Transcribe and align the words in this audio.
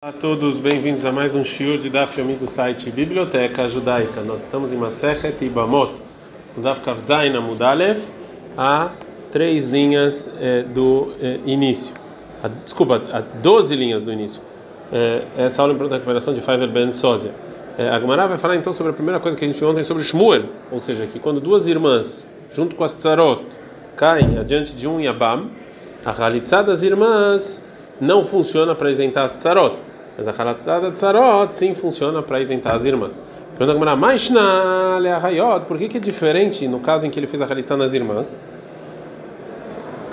Olá 0.00 0.14
a 0.14 0.16
todos, 0.16 0.60
bem-vindos 0.60 1.04
a 1.04 1.10
mais 1.10 1.34
um 1.34 1.42
shiur 1.42 1.76
de 1.76 1.90
Daf 1.90 2.20
Yomi 2.20 2.36
do 2.36 2.46
site 2.46 2.88
Biblioteca 2.88 3.66
Judaica. 3.66 4.20
Nós 4.20 4.38
estamos 4.38 4.72
em 4.72 4.76
Masechet 4.76 5.44
Ibamot, 5.44 6.00
no 6.56 6.62
Daf 6.62 6.80
Kavzain 6.82 7.34
Amudalev, 7.34 8.00
a 8.56 8.92
três 9.32 9.66
linhas 9.66 10.30
eh, 10.40 10.62
do 10.62 11.08
eh, 11.20 11.40
início. 11.44 11.96
A, 12.40 12.46
desculpa, 12.46 13.02
a 13.12 13.22
12 13.22 13.74
linhas 13.74 14.04
do 14.04 14.12
início. 14.12 14.40
Eh, 14.92 15.24
essa 15.36 15.62
aula 15.62 15.74
é 15.74 15.76
pronta 15.76 15.96
recuperação 15.96 16.32
de 16.32 16.42
Faiver 16.42 16.70
Ben 16.70 16.92
Sozia. 16.92 17.32
Eh, 17.76 17.88
a 17.88 17.98
Gemara 17.98 18.28
vai 18.28 18.38
falar 18.38 18.54
então 18.54 18.72
sobre 18.72 18.92
a 18.92 18.94
primeira 18.94 19.18
coisa 19.18 19.36
que 19.36 19.44
a 19.44 19.48
gente 19.48 19.58
viu 19.58 19.68
ontem 19.68 19.82
sobre 19.82 20.04
Shmuel, 20.04 20.44
ou 20.70 20.78
seja, 20.78 21.08
que 21.08 21.18
quando 21.18 21.40
duas 21.40 21.66
irmãs, 21.66 22.28
junto 22.52 22.76
com 22.76 22.84
as 22.84 22.94
Tzarot, 22.94 23.44
caem 23.96 24.38
adiante 24.38 24.76
de 24.76 24.86
um 24.86 25.00
Yabam, 25.00 25.50
a 26.04 26.12
realitzá 26.12 26.62
das 26.62 26.84
irmãs 26.84 27.64
não 28.00 28.24
funciona 28.24 28.76
para 28.76 28.88
isentar 28.92 29.24
as 29.24 29.32
Tzarot. 29.32 29.87
Mas 30.18 30.26
a 30.26 30.32
halatzada 30.32 30.90
tzarot 30.90 31.54
sim 31.54 31.74
funciona 31.74 32.20
para 32.22 32.40
isentar 32.40 32.74
as 32.74 32.84
irmãs. 32.84 33.22
Pergunta 33.56 33.78
como 33.78 33.96
mas 33.96 34.28
na 34.30 34.98
leahayot, 34.98 35.66
por 35.66 35.78
que, 35.78 35.88
que 35.88 35.96
é 35.98 36.00
diferente 36.00 36.66
no 36.66 36.80
caso 36.80 37.06
em 37.06 37.10
que 37.10 37.20
ele 37.20 37.28
fez 37.28 37.40
a 37.40 37.46
halitzá 37.46 37.76
nas 37.76 37.94
irmãs? 37.94 38.36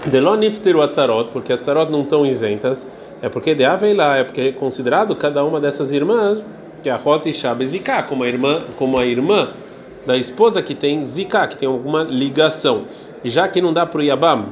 Delonifteru 0.05 0.83
atzarot, 0.83 1.31
porque 1.33 1.51
as 1.51 1.61
tzarot 1.61 1.91
não 1.91 2.01
estão 2.01 2.23
isentas, 2.23 2.87
é 3.19 3.27
porque 3.27 3.55
de 3.55 3.65
lá 3.95 4.17
é 4.17 4.23
porque 4.23 4.41
é 4.41 4.51
considerado 4.51 5.15
cada 5.15 5.43
uma 5.43 5.59
dessas 5.59 5.91
irmãs 5.91 6.39
que 6.83 6.89
é 6.89 6.91
a 6.91 6.97
rota 6.97 7.27
e 7.27 7.33
shabe 7.33 7.65
zika, 7.65 8.03
como 8.03 8.23
a 8.23 8.27
irmã, 8.27 8.61
como 8.77 8.99
a 8.99 9.05
irmã 9.07 9.49
da 10.05 10.15
esposa 10.15 10.61
que 10.61 10.75
tem 10.75 11.03
zika, 11.03 11.47
que 11.47 11.57
tem 11.57 11.67
alguma 11.67 12.03
ligação. 12.03 12.83
E 13.23 13.29
já 13.31 13.47
que 13.47 13.59
não 13.59 13.73
dá 13.73 13.87
para 13.87 14.01
o 14.01 14.03
yabam, 14.03 14.49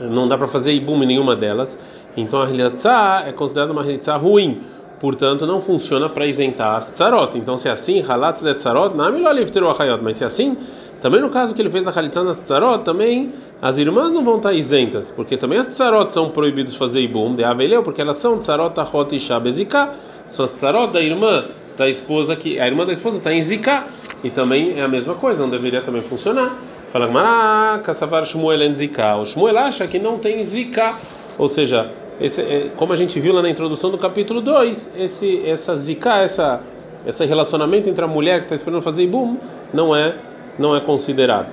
não 0.00 0.26
dá 0.26 0.38
para 0.38 0.46
fazer 0.46 0.72
ibum 0.72 1.02
em 1.02 1.06
nenhuma 1.06 1.36
delas, 1.36 1.78
então 2.16 2.42
a 2.42 2.48
Hilitzá 2.48 3.24
é 3.26 3.32
considerada 3.32 3.72
uma 3.72 3.82
Hilitzá 3.82 4.16
ruim, 4.16 4.62
portanto 4.98 5.46
não 5.46 5.60
funciona 5.60 6.08
para 6.08 6.26
isentar 6.26 6.76
as 6.76 6.90
tzarot. 6.90 7.36
Então 7.36 7.56
se 7.58 7.68
é 7.68 7.72
assim, 7.72 8.02
Halatz 8.02 8.42
de 8.42 8.54
tzarot, 8.54 8.96
não 8.96 9.04
é 9.06 9.32
livteru 9.34 9.68
achayot, 9.68 10.02
mas 10.02 10.16
se 10.16 10.24
é 10.24 10.26
assim, 10.26 10.56
também 11.00 11.20
no 11.20 11.28
caso 11.28 11.54
que 11.54 11.60
ele 11.60 11.70
fez 11.70 11.86
a 11.86 11.90
Halitzá 11.90 12.22
nas 12.22 12.38
tzarot, 12.38 12.84
também 12.84 13.32
as 13.60 13.78
irmãs 13.78 14.12
não 14.12 14.24
vão 14.24 14.36
estar 14.36 14.52
isentas, 14.52 15.10
porque 15.10 15.36
também 15.36 15.58
as 15.58 15.68
tzarot 15.68 16.12
são 16.12 16.30
proibidos 16.30 16.76
fazer 16.76 17.00
ibum, 17.00 17.34
de 17.34 17.44
aveleu, 17.44 17.82
porque 17.82 18.00
elas 18.00 18.16
são 18.16 18.38
tzarot 18.38 18.78
achot 18.80 19.14
e 19.14 19.20
shabezika, 19.20 19.90
são 20.26 20.44
as 20.44 20.52
tzarot 20.52 20.92
da 20.92 21.00
irmã 21.00 21.44
da 21.76 21.88
esposa 21.88 22.34
que 22.34 22.58
a 22.58 22.66
irmã 22.66 22.86
da 22.86 22.92
esposa 22.92 23.18
está 23.18 23.32
em 23.32 23.42
zika 23.42 23.86
e 24.24 24.30
também 24.30 24.78
é 24.78 24.82
a 24.82 24.88
mesma 24.88 25.14
coisa, 25.14 25.42
não 25.42 25.50
deveria 25.50 25.82
também 25.82 26.00
funcionar. 26.00 26.56
Fala, 26.88 27.10
ah, 27.14 27.78
Kassavar 27.80 28.24
Shmuel 28.24 28.62
em 28.62 28.74
zika. 28.74 29.16
O 29.16 29.26
Shmuel 29.26 29.58
acha 29.58 29.86
que 29.86 29.98
não 29.98 30.18
tem 30.18 30.42
zika, 30.42 30.94
ou 31.36 31.48
seja, 31.48 31.90
esse, 32.20 32.40
é, 32.40 32.70
como 32.76 32.92
a 32.92 32.96
gente 32.96 33.20
viu 33.20 33.34
lá 33.34 33.42
na 33.42 33.50
introdução 33.50 33.90
do 33.90 33.98
capítulo 33.98 34.40
2, 34.40 34.92
esse, 34.96 35.46
essa 35.46 35.74
zika, 35.76 36.18
essa, 36.18 36.60
esse 37.06 37.24
relacionamento 37.24 37.88
entre 37.90 38.04
a 38.04 38.08
mulher 38.08 38.38
que 38.38 38.46
está 38.46 38.54
esperando 38.54 38.82
fazer 38.82 39.04
ibum, 39.04 39.36
não 39.72 39.94
é, 39.94 40.14
não 40.58 40.74
é 40.74 40.80
considerado. 40.80 41.48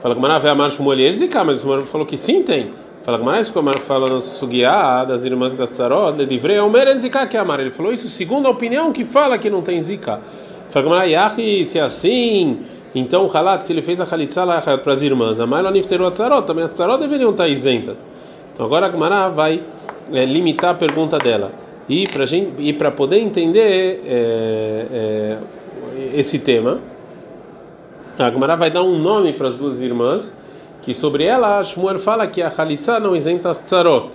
Fala 0.00 0.14
que 0.14 0.20
Maravé 0.20 0.50
Amar 0.50 0.70
Shmuel 0.70 1.10
zika, 1.12 1.44
mas 1.44 1.58
o 1.58 1.60
Shmuel 1.60 1.86
falou 1.86 2.06
que 2.06 2.16
sim 2.16 2.42
tem. 2.42 2.72
Fala 3.02 3.18
que 3.18 3.24
Maravé 3.24 3.50
que 3.50 3.58
o 3.58 3.78
fala 3.80 4.08
no 4.08 4.20
Sugiá, 4.20 5.04
das 5.04 5.24
irmãs 5.24 5.54
da 5.54 5.66
Tzarot, 5.66 6.16
Ledivrei, 6.16 6.58
Omer 6.58 6.98
zika 6.98 7.26
que 7.26 7.36
é 7.36 7.40
Amar. 7.40 7.60
Ele 7.60 7.70
falou 7.70 7.92
isso 7.92 8.08
segundo 8.08 8.46
a 8.46 8.50
opinião 8.50 8.92
que 8.92 9.04
fala 9.04 9.38
que 9.38 9.48
não 9.48 9.62
tem 9.62 9.80
zika. 9.80 10.20
Fala 10.70 10.84
que 10.84 10.90
Maravé 10.90 11.64
se 11.64 11.78
é 11.78 11.82
assim, 11.82 12.58
então 12.94 13.26
o 13.26 13.36
Halat, 13.36 13.62
se 13.62 13.72
ele 13.72 13.82
fez 13.82 14.00
a 14.00 14.04
Halitzá 14.04 14.44
para 14.82 14.92
as 14.92 15.02
irmãs, 15.02 15.38
a 15.38 15.46
Maila 15.46 15.70
a 15.70 16.10
Tzarot, 16.10 16.46
também 16.46 16.64
as 16.64 16.72
Tzarot 16.72 16.98
deveriam 16.98 17.30
estar 17.30 17.48
isentas. 17.48 18.06
Então 18.52 18.66
agora 18.66 18.88
a 18.88 18.90
Gemara 18.90 19.28
vai 19.28 19.62
é, 20.12 20.24
limitar 20.24 20.70
a 20.70 20.74
pergunta 20.74 21.18
dela. 21.18 21.52
E 21.88 22.04
para 22.06 22.24
e 22.58 22.72
para 22.72 22.90
poder 22.90 23.18
entender 23.18 24.02
é, 24.06 24.86
é, 24.92 25.38
esse 26.14 26.38
tema, 26.38 26.80
a 28.18 28.30
Gemara 28.30 28.56
vai 28.56 28.70
dar 28.70 28.82
um 28.82 28.98
nome 28.98 29.32
para 29.32 29.48
as 29.48 29.54
duas 29.54 29.80
irmãs, 29.80 30.36
que 30.82 30.92
sobre 30.92 31.24
ela 31.24 31.62
Shmuel 31.62 31.98
fala 31.98 32.26
que 32.26 32.42
a 32.42 32.52
Halitza 32.54 33.00
não 33.00 33.16
isenta 33.16 33.50
as 33.50 33.60
tzarot, 33.60 34.10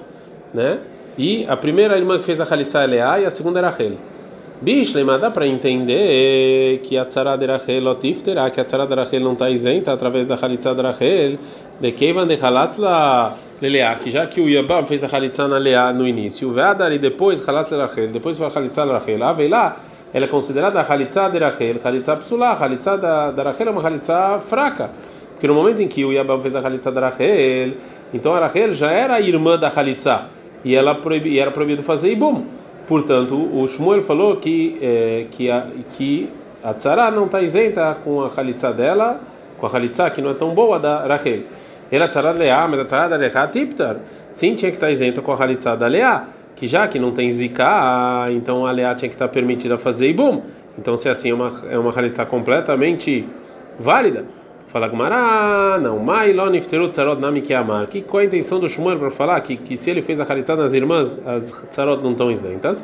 né? 0.53 0.79
E 1.17 1.45
a 1.47 1.55
primeira 1.55 1.97
irmã 1.97 2.17
que 2.17 2.25
fez 2.25 2.41
a 2.41 2.43
Halitza 2.43 2.83
é 2.83 2.87
Leá 2.87 3.19
e 3.19 3.25
a 3.25 3.29
segunda 3.29 3.59
era 3.59 3.69
Rachel. 3.69 3.93
Bishlema 4.61 5.17
dá 5.17 5.29
para 5.29 5.45
entender 5.45 6.79
que 6.83 6.97
a 6.97 7.05
tzara 7.05 7.35
de 7.35 7.45
Rachel 7.45 7.85
otifterá, 7.85 8.49
que 8.49 8.61
a 8.61 8.63
tzara 8.65 8.87
de 8.87 8.95
Rachel 8.95 9.19
não 9.19 9.33
está 9.33 9.49
isenta 9.49 9.91
através 9.91 10.25
da 10.25 10.35
Halitza 10.35 10.73
de 10.73 10.81
Rachel, 10.81 11.37
de 11.81 11.91
Keivan 11.91 12.27
de 12.27 12.35
Halatzla 12.35 13.35
Leleá, 13.63 13.95
que 13.95 14.11
já 14.11 14.27
que 14.27 14.41
o 14.41 14.49
Yabam 14.49 14.85
fez 14.85 15.05
a 15.05 15.07
Halitza 15.07 15.47
na 15.47 15.57
Leá 15.57 15.93
no 15.93 16.05
início, 16.05 16.49
o 16.49 16.51
Veadar 16.51 16.91
e 16.91 16.99
depois 16.99 17.47
Halatzla 17.47 17.85
Rachel, 17.85 18.09
depois 18.09 18.37
foi 18.37 18.45
a 18.45 18.49
Halitza 18.49 18.85
da 18.85 18.99
Rachel, 18.99 19.23
a 19.23 19.31
Veilá, 19.31 19.77
ela 20.13 20.25
é 20.25 20.27
considerada 20.27 20.81
a 20.81 20.83
Halitza 20.83 21.29
de 21.29 21.39
Rachel, 21.39 21.77
Halitza 21.81 22.17
Psulá, 22.17 22.51
a 22.51 22.95
da, 22.97 23.31
da 23.31 23.43
Rachel 23.43 23.67
é 23.69 23.71
uma 23.71 23.81
Halitza 23.81 24.41
fraca. 24.49 24.89
Porque 25.31 25.47
no 25.47 25.53
momento 25.53 25.81
em 25.81 25.87
que 25.87 26.03
o 26.03 26.11
Yabam 26.11 26.41
fez 26.41 26.57
a 26.57 26.59
Halitza 26.59 26.91
da 26.91 27.07
Rachel, 27.07 27.75
então 28.13 28.33
a 28.33 28.39
Rachel 28.41 28.73
já 28.73 28.91
era 28.91 29.15
a 29.15 29.21
irmã 29.21 29.57
da 29.57 29.69
Halitza, 29.69 30.25
e 30.65 30.75
ela 30.75 30.95
proibi, 30.95 31.29
e 31.29 31.39
era 31.39 31.49
proibido 31.51 31.83
fazer 31.83 32.11
Ibum. 32.11 32.43
Portanto, 32.85 33.33
o 33.33 33.65
Shmuel 33.65 34.01
falou 34.01 34.35
que 34.35 34.77
é, 34.81 35.25
que 35.31 35.49
a 35.49 35.67
que 35.95 36.29
a 36.61 36.73
tzara 36.73 37.09
não 37.11 37.27
está 37.27 37.41
isenta 37.41 37.95
com 38.03 38.23
a 38.23 38.31
halitza 38.35 38.73
dela, 38.73 39.21
com 39.57 39.65
a 39.65 39.69
halitza 39.73 40.09
que 40.09 40.21
não 40.21 40.31
é 40.31 40.33
tão 40.33 40.53
boa 40.53 40.77
da 40.79 41.05
Rachel. 41.07 41.43
Ela 41.93 42.07
tzara 42.07 42.31
leá, 42.31 42.67
mas 42.67 42.79
a 42.79 42.85
tzara 42.85 43.07
da 43.07 43.17
leá 43.17 43.47
tiptar, 43.47 43.97
sim 44.31 44.55
tinha 44.55 44.71
que 44.71 44.77
estar 44.77 44.89
isenta 44.89 45.21
com 45.21 45.31
a 45.31 45.35
halitza 45.35 45.75
da 45.77 45.85
leá, 45.85 46.25
que 46.55 46.67
já 46.67 46.87
que 46.87 46.97
não 46.97 47.11
tem 47.11 47.29
zika, 47.29 48.25
então 48.31 48.65
a 48.65 48.71
leá 48.71 48.95
tinha 48.95 49.09
que 49.09 49.13
estar 49.13 49.27
permitida 49.27 49.77
fazer 49.77 50.09
ibum. 50.09 50.41
Então 50.75 50.97
se 50.97 51.07
assim 51.07 51.29
é 51.29 51.33
uma 51.35 51.51
é 51.69 51.77
uma 51.77 51.91
halitza 51.91 52.25
completamente 52.25 53.27
válida. 53.79 54.25
Fala 54.65 54.87
Gumara, 54.87 55.77
não, 55.79 55.99
mai 55.99 56.33
lo 56.33 56.49
nifteru 56.49 56.89
tzarot 56.89 57.21
nami 57.21 57.41
que 57.41 57.53
amar. 57.53 57.85
Que 57.85 58.01
qual 58.01 58.21
a 58.21 58.25
intenção 58.25 58.59
do 58.59 58.67
Shmuel 58.67 58.97
para 58.97 59.11
falar 59.11 59.39
que, 59.41 59.55
que 59.55 59.77
se 59.77 59.91
ele 59.91 60.01
fez 60.01 60.19
a 60.19 60.25
caridade 60.25 60.59
nas 60.59 60.73
irmãs, 60.73 61.21
as 61.27 61.51
tzarot 61.69 62.01
não 62.01 62.13
estão 62.13 62.31
isentas? 62.31 62.83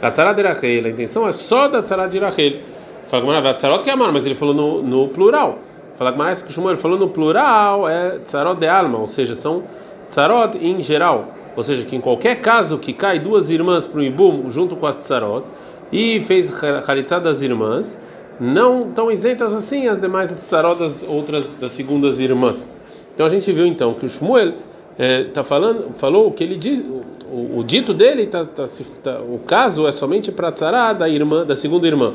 A 0.00 0.12
tzarot 0.12 0.36
de 0.36 0.46
a 0.46 0.88
intenção 0.90 1.26
é 1.26 1.32
só 1.32 1.66
da 1.66 1.82
tzarot 1.82 2.08
de 2.08 2.20
Rachel. 2.20 2.60
Fala 3.08 3.20
Gumara, 3.24 3.50
a 3.50 3.54
tzarot 3.54 3.82
que 3.82 3.90
amar, 3.90 4.12
mas 4.12 4.24
ele 4.24 4.36
falou 4.36 4.54
no, 4.54 4.80
no 4.80 5.08
plural. 5.08 5.58
Fala 5.96 6.10
Gumara, 6.10 6.32
isso 6.32 6.44
que 6.44 6.52
Shmuel 6.52 6.76
falou 6.76 6.98
no 6.98 7.08
plural 7.08 7.88
é 7.88 8.18
tzarot 8.18 8.58
de 8.58 8.66
alma, 8.66 8.98
ou 8.98 9.06
seja, 9.06 9.36
são 9.36 9.62
tzarot 10.08 10.58
em 10.58 10.82
geral. 10.82 11.28
Ou 11.56 11.62
seja, 11.62 11.84
que 11.84 11.94
em 11.94 12.00
qualquer 12.00 12.40
caso 12.40 12.78
que 12.78 12.92
cai 12.92 13.18
duas 13.18 13.48
irmãs 13.48 13.86
para 13.86 14.00
o 14.00 14.02
Ibum 14.02 14.50
junto 14.50 14.74
com 14.74 14.86
as 14.86 14.96
tzarot 14.96 15.44
e 15.92 16.20
fez 16.22 16.52
caridade 16.52 17.22
das 17.22 17.42
irmãs, 17.42 17.98
não 18.40 18.88
estão 18.88 19.10
isentas 19.10 19.52
assim 19.52 19.86
as 19.86 20.00
demais 20.00 20.28
tsarotas 20.30 21.04
outras 21.08 21.54
das 21.54 21.72
segundas 21.72 22.18
irmãs. 22.18 22.68
Então 23.14 23.26
a 23.26 23.28
gente 23.28 23.50
viu 23.52 23.66
então 23.66 23.94
que 23.94 24.04
o 24.04 24.08
Shmuel 24.08 24.54
é, 24.98 25.26
falando, 25.44 25.92
falou 25.94 26.28
o 26.28 26.32
que 26.32 26.42
ele 26.42 26.56
diz, 26.56 26.84
o, 27.30 27.58
o 27.58 27.64
dito 27.64 27.94
dele 27.94 28.26
tá, 28.26 28.44
tá, 28.44 28.64
tá, 29.02 29.20
o 29.20 29.38
caso 29.46 29.86
é 29.86 29.92
somente 29.92 30.32
para 30.32 30.50
tsará 30.50 30.92
da 30.92 31.08
irmã, 31.08 31.44
da 31.44 31.54
segunda 31.54 31.86
irmã. 31.86 32.14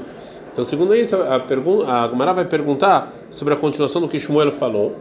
Então 0.59 0.67
segundo 0.67 0.93
isso 0.93 1.15
a 1.15 1.39
pergunta, 1.39 1.87
a 1.87 2.33
vai 2.33 2.43
perguntar 2.43 3.13
sobre 3.31 3.53
a 3.53 3.57
continuação 3.57 4.01
do 4.01 4.09
que 4.09 4.19
Shmuel 4.19 4.51
falou. 4.51 4.97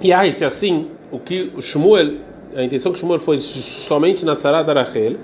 E 0.00 0.12
aí 0.12 0.32
se 0.32 0.44
assim 0.44 0.92
o 1.10 1.18
que 1.18 1.52
o 1.56 1.60
Shmuel, 1.60 2.18
a 2.54 2.62
intenção 2.62 2.92
que 2.92 3.00
Shmuel 3.00 3.18
foi 3.18 3.36
somente 3.36 4.24
na 4.24 4.36
tsará 4.36 4.62
da 4.62 4.72
Rachel, 4.74 5.16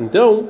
então 0.00 0.46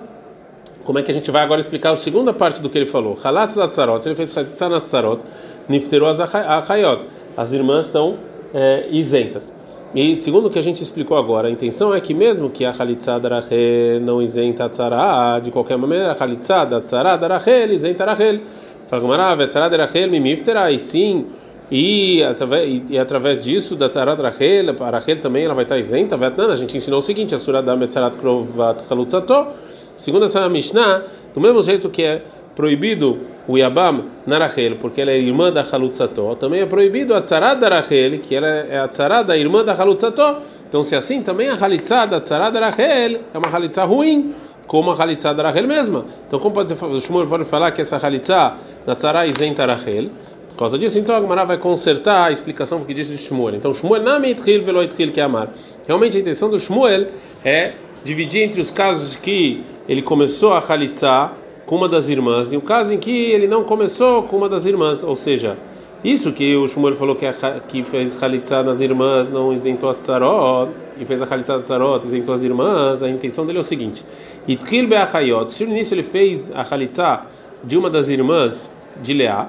como 0.84 0.98
é 0.98 1.03
que 1.03 1.10
a 1.10 1.14
gente 1.14 1.31
vai 1.31 1.42
agora 1.42 1.59
explicar 1.59 1.92
a 1.92 1.97
segunda 1.97 2.34
parte 2.34 2.60
do 2.60 2.69
que 2.69 2.76
ele 2.76 2.84
falou? 2.84 3.16
Halatz 3.25 3.56
latzarot, 3.56 4.04
ele 4.04 4.15
fez 4.15 4.30
halatz 4.36 4.60
latzarot, 4.60 5.22
nifteru 5.70 6.04
achayot. 6.04 7.04
As 7.34 7.50
irmãs 7.53 7.86
estão 7.86 8.19
é, 8.53 8.88
isentas. 8.91 9.54
E 9.94 10.15
segundo 10.16 10.47
o 10.47 10.50
que 10.50 10.59
a 10.59 10.62
gente 10.62 10.82
explicou 10.82 11.16
agora, 11.16 11.49
a 11.49 11.50
intenção 11.50 11.94
é 11.94 12.00
que 12.00 12.12
mesmo 12.12 12.50
que 12.50 12.65
a 12.65 12.72
halitzá 12.78 13.19
da 13.19 13.28
Rachel 13.28 14.00
não 14.03 14.21
isenta 14.21 14.65
a 14.65 14.69
tzara, 14.69 15.41
de 15.41 15.51
qualquer 15.51 15.78
maneira, 15.78 16.13
a 16.13 16.24
halitzá 16.24 16.65
da 16.65 16.80
tzara 16.80 17.16
da 17.16 17.27
Rachel 17.27 17.72
isenta 17.72 18.04
a 18.04 18.09
Rachel. 18.09 18.41
Fala 18.86 19.03
Gumara, 19.03 19.47
tzara 19.47 19.68
da 19.68 19.77
Rachel 19.78 20.10
mimiftera, 20.10 20.71
e 20.71 20.78
sim, 20.78 21.27
e 21.71 22.22
através, 22.22 22.83
e, 22.89 22.98
através 22.98 23.45
disso, 23.45 23.77
da 23.77 23.91
Tzarat 23.91 24.21
Rachel, 24.21 24.74
a 24.80 24.91
Rachel 24.91 25.21
também 25.21 25.45
ela 25.45 25.53
vai 25.53 25.65
estar 25.65 25.78
isenta. 25.78 26.16
A 26.16 26.57
gente 26.57 26.77
ensinou 26.77 27.01
o 27.01 27.03
seguinte: 27.03 27.34
a 27.34 27.39
Surah 27.39 27.60
da 27.60 27.77
Metzarat 27.77 28.16
Krovat 28.16 28.89
Chalutzato. 28.89 29.48
Segundo 29.97 30.24
essa 30.24 30.48
Mishnah, 30.48 31.03
do 31.34 31.41
mesmo 31.41 31.60
jeito 31.63 31.91
que 31.91 32.03
é 32.04 32.22
proibido 32.59 33.21
o 33.47 33.57
Yabam 33.57 34.07
na 34.27 34.37
Rachel, 34.37 34.78
porque 34.81 35.01
ela 35.01 35.13
é 35.13 35.19
irmã 35.21 35.53
da 35.53 35.63
Chalutzato, 35.63 36.34
também 36.34 36.60
é 36.60 36.66
proibido 36.66 37.15
a 37.15 37.21
Tzarat 37.21 37.60
da 37.60 37.69
Rachel, 37.69 38.19
que 38.19 38.34
ela 38.34 38.49
é 38.49 38.81
a 38.81 38.89
Tzarat 38.89 39.28
da 39.28 39.39
irmã 39.39 39.65
da 39.65 39.77
Chalutzato. 39.77 40.43
Então, 40.69 40.83
se 40.83 40.97
assim, 40.97 41.22
também 41.22 41.49
a 41.49 41.55
Halitzá 41.55 42.05
da 42.05 42.21
Tzarat 42.21 42.53
da 42.53 42.69
Rachel 42.69 43.21
é 43.33 43.39
uma 43.39 43.49
Halitzá 43.49 43.84
ruim 43.84 44.34
como 44.66 44.91
a 44.91 45.01
Halitzá 45.01 45.33
da 45.33 45.45
Rachel 45.45 45.69
mesma. 45.69 46.05
Então, 46.27 46.41
como 46.41 46.53
pode 46.53 46.75
o 46.75 47.01
Shmuel 47.01 47.28
pode 47.28 47.45
falar 47.45 47.71
que 47.71 47.81
essa 47.81 47.97
Halitzá 47.97 48.57
da 48.84 48.97
Tzara 48.97 49.25
isenta 49.25 49.65
Rachel? 49.65 50.11
Por 50.49 50.59
causa 50.59 50.77
disso, 50.77 50.99
então 50.99 51.15
a 51.15 51.21
Gemara 51.21 51.45
vai 51.45 51.59
consertar 51.59 52.27
a 52.27 52.33
explicação 52.33 52.78
porque 52.78 52.93
disse 52.93 53.13
de 53.13 53.19
Shmuel. 53.19 53.54
Então, 53.54 53.72
Shmuel 53.72 54.03
na 54.03 54.19
mitril 54.19 54.65
velo 54.65 54.83
itril 54.83 55.13
que 55.13 55.21
amar. 55.21 55.51
Realmente 55.87 56.16
a 56.16 56.21
intenção 56.21 56.51
do 56.51 56.59
Shmuel 56.59 57.07
é 57.45 57.75
dividir 58.03 58.43
entre 58.43 58.61
os 58.61 58.72
casos 58.72 59.15
que 59.15 59.63
ele 59.89 60.03
começou 60.03 60.54
a 60.54 60.59
halitzar 60.59 61.34
com 61.68 61.76
uma 61.76 61.88
das 61.88 62.09
irmãs 62.09 62.50
e 62.50 62.56
o 62.56 62.62
caso 62.62 62.94
em 62.94 62.98
que 62.98 63.10
ele 63.10 63.47
não 63.47 63.62
começou 63.62 64.22
com 64.22 64.38
uma 64.38 64.48
das 64.48 64.65
irmãs, 64.65 65.03
ou 65.03 65.15
seja, 65.15 65.54
isso 66.03 66.32
que 66.32 66.56
o 66.56 66.66
Shmuel 66.66 66.97
falou 66.97 67.15
que, 67.15 67.26
a, 67.26 67.60
que 67.60 67.84
fez 67.84 68.20
halitzar 68.22 68.65
nas 68.65 68.80
irmãs 68.80 69.28
não 69.28 69.53
isentou 69.53 69.91
as 69.91 69.98
tsarot, 69.98 70.70
e 70.98 71.04
fez 71.04 71.20
a 71.20 71.26
halitzar 71.26 71.59
das 71.59 71.66
tsarot, 71.66 72.06
isentou 72.06 72.32
as 72.32 72.42
irmãs, 72.42 73.03
a 73.03 73.09
intenção 73.10 73.44
dele 73.44 73.59
é 73.59 73.60
o 73.60 73.65
seguinte: 73.65 74.03
Itril 74.48 74.88
be'achayot, 74.88 75.50
se 75.50 75.66
no 75.66 75.72
início 75.72 75.94
ele 75.94 76.03
fez 76.03 76.50
a 76.54 76.62
halitzar 76.62 77.26
de 77.62 77.76
uma 77.76 77.91
das 77.91 78.09
irmãs 78.09 78.70
de 79.03 79.12
Leá, 79.12 79.48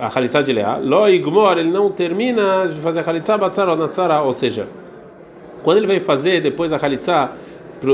a 0.00 0.08
halitzah 0.08 0.42
de 0.42 0.52
Leá, 0.52 0.78
lo 0.78 1.08
igmor, 1.08 1.58
ele 1.58 1.70
não 1.70 1.92
termina 1.92 2.66
de 2.66 2.80
fazer 2.80 3.00
a 3.00 3.08
halitzah 3.08 3.38
batzarot 3.38 3.78
na 3.78 3.86
tzara, 3.86 4.20
ou 4.22 4.32
seja, 4.32 4.66
quando 5.62 5.78
ele 5.78 5.86
vai 5.86 6.00
fazer 6.00 6.40
depois 6.40 6.72
a 6.72 6.76
halitzah 6.76 7.30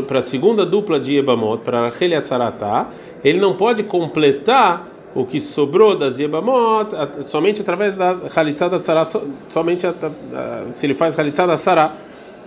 para 0.07 0.19
a 0.19 0.23
segunda 0.23 0.67
dupla 0.67 0.99
de 0.99 1.17
Ebamot, 1.17 1.63
para 1.63 1.89
Rachel 1.89 2.19
Atzaratá, 2.19 2.89
ele 3.27 3.41
não 3.41 3.57
pode 3.57 3.83
completar 3.83 4.87
o 5.13 5.25
que 5.25 5.41
sobrou 5.41 5.97
das 5.97 6.21
Yebamot 6.21 6.91
somente 7.23 7.61
através 7.61 7.97
da 7.97 8.17
Halitzah 8.37 8.69
da 8.69 8.79
Tzara, 8.79 9.05
somente 9.49 9.85
a, 9.85 9.91
a, 9.91 10.73
se 10.73 10.87
ele 10.87 10.95
faz 10.95 11.19
Halitzah 11.19 11.45
da 11.45 11.57
Tzara, 11.57 11.93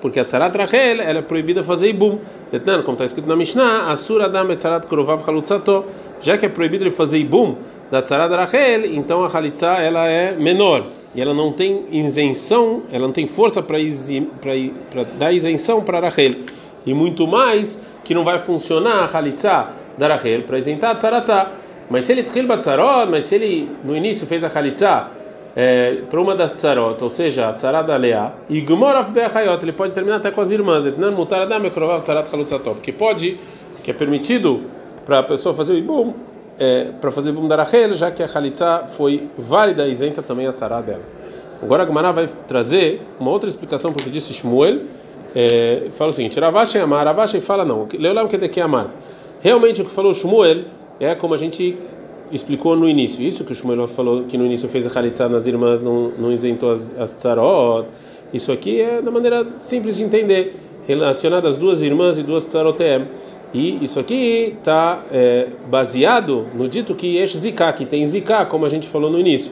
porque 0.02 0.22
a 0.22 0.24
Tzarat 0.24 0.56
Rachel 0.58 1.02
ela 1.02 1.20
é 1.20 1.22
proibida 1.22 1.66
fazer 1.66 1.90
Ibum. 1.90 2.20
Detnan, 2.50 2.84
como 2.84 2.94
está 2.94 3.04
escrito 3.04 3.28
na 3.28 3.36
Mishnah, 3.36 3.92
Asura 3.92 4.28
Adam 4.28 4.50
Etzarat 4.52 4.88
Kurovav 4.88 5.22
Halutzato, 5.28 5.84
já 6.22 6.38
que 6.38 6.46
é 6.46 6.50
proibido 6.50 6.86
ele 6.86 6.92
fazer 6.92 7.18
Ibum 7.18 7.58
da 7.92 8.02
Tzarat 8.02 8.32
Rachel, 8.32 8.86
então 8.86 9.25
a 9.25 9.28
Halitzah 9.28 9.82
ela 9.82 10.08
é 10.08 10.32
menor 10.32 10.86
e 11.14 11.20
ela 11.20 11.34
não 11.34 11.52
tem 11.52 11.88
isenção, 11.92 12.84
ela 12.90 13.06
não 13.06 13.14
tem 13.14 13.28
força 13.28 13.62
para 13.62 13.78
dar 15.18 15.34
isenção 15.34 15.82
para 15.82 16.00
Rachel. 16.00 16.32
E 16.86 16.94
muito 16.94 17.28
mais 17.28 17.78
que 18.06 18.14
não 18.14 18.24
vai 18.24 18.40
funcionar 18.40 19.04
a 19.04 19.18
Halitzah 19.18 19.74
da 20.00 20.07
Rachel 20.07 20.44
para 20.44 20.57
isentar 20.57 20.92
a 20.92 20.96
Tzaratá. 20.96 21.51
Mas 21.90 22.06
se 22.06 22.12
ele 22.12 22.24
tchil 22.24 22.48
batzarot, 22.48 23.10
mas 23.10 23.25
se 23.25 23.36
ele 23.36 23.69
no 23.84 23.96
início 23.96 24.25
fez 24.28 24.44
a 24.44 24.50
chalitza 24.50 25.07
é, 25.56 26.04
para 26.10 26.22
uma 26.22 26.36
das 26.36 26.54
tzarot, 26.54 27.04
ou 27.04 27.10
seja, 27.10 27.50
a 27.50 27.54
tzara 27.54 27.81
da 27.81 27.98
Lea, 27.98 28.31
e 28.48 28.62
gumoraf 28.62 29.10
be'achayot, 29.10 29.63
ele 29.63 29.72
pode 29.72 29.94
terminar 29.94 30.18
até 30.18 30.30
com 30.30 30.40
as 30.40 30.51
irmãs, 30.51 30.86
não 30.98 31.12
mutar 31.12 31.42
adam 31.42 31.66
ekrovav 31.66 32.01
tzarat 32.01 32.30
chalutzatov, 32.30 32.80
que 32.80 32.92
pode, 32.92 33.38
que 33.84 33.90
é 33.90 33.94
permitido 33.94 34.62
para 35.04 35.19
a 35.19 35.24
pessoa 35.24 35.56
fazer 35.56 35.74
o 35.74 35.78
ibum, 35.78 36.13
é, 36.60 36.92
para 37.01 37.10
fazer 37.10 37.31
o 37.31 37.34
ibum 37.34 37.48
da 37.48 37.56
Rachel, 37.56 37.94
já 37.94 38.12
que 38.12 38.22
a 38.22 38.28
chalitza 38.28 38.84
foi 38.90 39.28
válida 39.36 39.88
e 39.88 39.92
isenta 39.92 40.22
também 40.22 40.46
a 40.46 40.54
tzara 40.54 40.81
dela. 40.81 41.01
Agora 41.62 41.84
a 41.84 41.86
Gemara 41.88 42.12
vai 42.12 42.28
trazer 42.48 43.01
uma 43.19 43.31
outra 43.31 43.50
explicação 43.50 43.92
porque 43.92 44.12
disse 44.12 44.31
Shmuel, 44.31 44.81
é, 45.36 45.88
fala 45.94 46.12
o 46.12 46.13
seguinte, 46.13 46.40
Ravashi 46.40 46.78
amar, 46.78 47.06
Ravashi 47.06 47.42
fala 47.42 47.66
não, 47.66 47.88
Leulam 47.98 48.28
que 48.28 48.38
de 48.38 48.48
que 48.48 48.62
amar. 48.62 48.90
Realmente 49.41 49.81
o 49.81 49.86
que 49.86 49.91
falou 49.91 50.13
Shmuel 50.13 50.65
é 51.00 51.15
como 51.15 51.33
a 51.33 51.38
gente 51.38 51.77
explicou 52.31 52.75
no 52.75 52.88
início. 52.88 53.25
Isso 53.25 53.44
que 53.44 53.51
o 53.51 53.56
Shmuel 53.56 53.88
falou 53.88 54.24
que 54.24 54.38
no 54.38 54.45
início 54.45 54.68
fez 54.68 54.86
a 54.86 54.89
Khalitsa 54.89 55.30
nas 55.30 55.47
irmãs, 55.47 55.81
não, 55.81 56.09
não 56.18 56.31
isentou 56.31 56.71
as, 56.71 56.97
as 56.97 57.15
tsarot. 57.15 57.88
Isso 58.33 58.51
aqui 58.51 58.81
é 58.81 59.01
da 59.01 59.09
maneira 59.09 59.47
simples 59.59 59.97
de 59.97 60.03
entender, 60.03 60.56
relacionado 60.88 61.47
às 61.47 61.57
duas 61.57 61.81
irmãs 61.81 62.18
e 62.18 62.24
duas 62.24 62.45
tsarotem. 62.45 63.07
E 63.53 63.83
isso 63.83 64.00
aqui 64.00 64.56
está 64.59 65.03
é, 65.12 65.47
baseado 65.68 66.45
no 66.53 66.68
dito 66.68 66.94
que 66.94 67.18
Yesh 67.18 67.38
Zika, 67.38 67.74
que 67.74 67.86
tem 67.86 68.06
Zika, 68.06 68.45
como 68.45 68.65
a 68.65 68.69
gente 68.69 68.88
falou 68.88 69.09
no 69.09 69.19
início. 69.19 69.51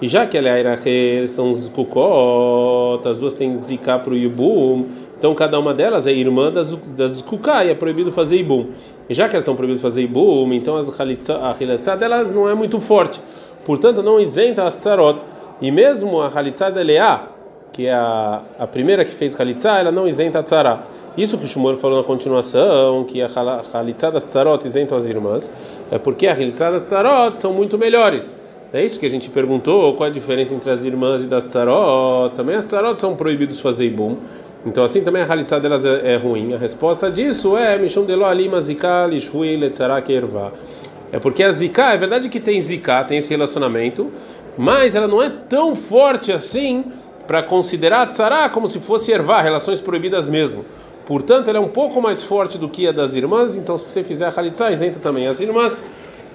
E 0.00 0.06
já 0.06 0.26
que 0.26 0.36
ela 0.36 0.50
é 0.50 1.26
são 1.26 1.50
os 1.50 1.68
Kukot, 1.70 3.08
as 3.08 3.18
duas 3.18 3.34
têm 3.34 3.58
Zika 3.58 3.98
para 3.98 4.12
o 4.12 4.16
Yubum, 4.16 4.86
então 5.18 5.34
cada 5.34 5.58
uma 5.58 5.74
delas 5.74 6.06
é 6.06 6.12
irmã 6.12 6.52
das, 6.52 6.74
das 6.96 7.20
Kuká 7.22 7.64
e 7.64 7.70
é 7.70 7.74
proibido 7.74 8.12
fazer 8.12 8.36
Ibum. 8.36 8.68
E 9.08 9.14
já 9.14 9.28
que 9.28 9.34
elas 9.34 9.44
são 9.44 9.56
proibidas 9.56 9.82
fazer 9.82 10.02
Ibum, 10.02 10.52
então 10.52 10.76
as 10.76 10.88
a 10.88 11.50
Halitzá 11.50 11.96
delas 11.96 12.32
não 12.32 12.48
é 12.48 12.54
muito 12.54 12.78
forte. 12.80 13.20
Portanto, 13.64 14.02
não 14.02 14.20
isenta 14.20 14.64
as 14.64 14.76
Tzarot. 14.76 15.18
E 15.60 15.72
mesmo 15.72 16.20
a 16.20 16.30
Halitzá 16.32 16.70
de 16.70 16.82
Leá, 16.84 17.26
que 17.72 17.86
é 17.86 17.92
a, 17.92 18.42
a 18.60 18.66
primeira 18.66 19.04
que 19.04 19.10
fez 19.10 19.38
Halitzá, 19.38 19.80
ela 19.80 19.90
não 19.90 20.06
isenta 20.06 20.38
a 20.38 20.42
Tzará. 20.42 20.84
Isso 21.16 21.36
que 21.36 21.44
o 21.44 21.48
Shmuel 21.48 21.76
falou 21.76 21.98
na 21.98 22.04
continuação, 22.04 23.02
que 23.04 23.20
a 23.20 23.28
Halitzá 23.74 24.10
das 24.10 24.22
Tzarot 24.22 24.64
isenta 24.64 24.94
as 24.94 25.08
irmãs, 25.08 25.50
é 25.90 25.98
porque 25.98 26.28
a 26.28 26.32
Halitzá 26.32 26.70
das 26.70 26.84
Tzarot 26.84 27.40
são 27.40 27.52
muito 27.52 27.76
melhores. 27.76 28.32
É 28.72 28.84
isso 28.84 29.00
que 29.00 29.06
a 29.06 29.10
gente 29.10 29.30
perguntou, 29.30 29.94
qual 29.94 30.08
a 30.08 30.12
diferença 30.12 30.54
entre 30.54 30.70
as 30.70 30.84
irmãs 30.84 31.24
e 31.24 31.26
das 31.26 31.44
Tzarot. 31.46 32.34
Também 32.36 32.54
as 32.54 32.66
Tzarot 32.66 33.00
são 33.00 33.16
proibidos 33.16 33.60
fazer 33.60 33.86
Ibum. 33.86 34.16
Então 34.66 34.84
assim 34.84 35.02
também 35.02 35.22
a 35.22 35.26
halitzá 35.26 35.58
delas 35.58 35.86
é, 35.86 36.14
é, 36.14 36.16
ruim. 36.16 36.54
A 36.54 36.58
resposta 36.58 37.10
disso 37.10 37.56
é 37.56 37.78
Mishum 37.78 38.04
delo 38.04 38.24
alima 38.24 38.60
zika 38.60 39.06
lishfui 39.06 39.56
letzara 39.56 40.02
erva. 40.08 40.52
É 41.12 41.18
porque 41.18 41.42
a 41.42 41.50
zika, 41.50 41.92
é 41.92 41.96
verdade 41.96 42.28
que 42.28 42.40
tem 42.40 42.60
zika, 42.60 43.02
tem 43.04 43.18
esse 43.18 43.30
relacionamento, 43.30 44.12
mas 44.56 44.94
ela 44.94 45.08
não 45.08 45.22
é 45.22 45.30
tão 45.30 45.74
forte 45.74 46.32
assim 46.32 46.84
para 47.26 47.42
considerar 47.42 48.02
a 48.02 48.06
tzara 48.06 48.48
como 48.48 48.66
se 48.68 48.80
fosse 48.80 49.12
ervá, 49.12 49.40
relações 49.40 49.80
proibidas 49.80 50.28
mesmo. 50.28 50.64
Portanto, 51.06 51.48
ela 51.48 51.58
é 51.58 51.60
um 51.60 51.68
pouco 51.68 52.02
mais 52.02 52.22
forte 52.22 52.58
do 52.58 52.68
que 52.68 52.86
a 52.86 52.92
das 52.92 53.14
irmãs, 53.14 53.56
então 53.56 53.78
se 53.78 53.86
você 53.86 54.04
fizer 54.04 54.26
a 54.26 54.32
halitzá, 54.34 54.70
isenta 54.70 54.98
também 54.98 55.26
as 55.26 55.40
irmãs. 55.40 55.82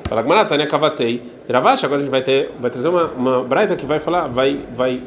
Fala 0.08 0.22
Gmaratania 0.22 0.66
Kavatei. 0.66 1.22
Ravash, 1.50 1.84
agora 1.84 2.00
a 2.00 2.04
gente 2.04 2.12
vai 2.12 2.24
ter 2.24 2.52
vai 2.60 2.72
trazer 2.72 2.88
uma, 2.88 3.06
uma 3.06 3.44
braita 3.44 3.76
que 3.76 3.86
vai 3.86 4.00
falar, 4.00 4.28
vai 4.28 4.60
vai 4.76 5.02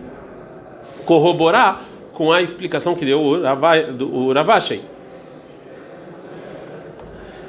corroborar 1.05 1.83
com 2.17 2.33
a 2.33 2.41
explicação 2.41 2.95
que 2.95 3.05
deu 3.05 3.21
o 3.21 4.33
Ravashei. 4.33 4.81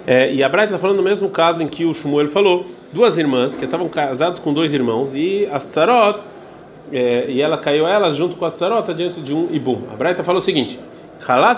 É, 0.05 0.29
e 0.29 0.43
a 0.43 0.49
Braita 0.49 0.73
está 0.73 0.77
falando 0.77 0.97
no 0.97 1.03
mesmo 1.03 1.29
caso 1.29 1.63
em 1.63 1.67
que 1.69 1.85
o 1.85 1.93
Shmuel 1.93 2.27
falou, 2.27 2.65
duas 2.91 3.17
irmãs 3.17 3.55
que 3.55 3.63
estavam 3.63 3.87
casadas 3.87 4.39
com 4.39 4.53
dois 4.53 4.73
irmãos 4.73 5.15
e 5.15 5.47
as 5.53 5.63
Tzarot, 5.63 6.19
é, 6.91 7.27
e 7.29 7.41
ela 7.41 7.57
caiu 7.57 7.87
elas 7.87 8.17
junto 8.17 8.35
com 8.35 8.43
as 8.43 8.55
Tzarot 8.55 8.93
diante 8.93 9.21
de 9.21 9.33
um 9.33 9.47
Ibum. 9.49 9.83
A 9.93 9.95
Braita 9.95 10.21
falou 10.21 10.39
o 10.39 10.43
seguinte: 10.43 10.77
la 11.29 11.55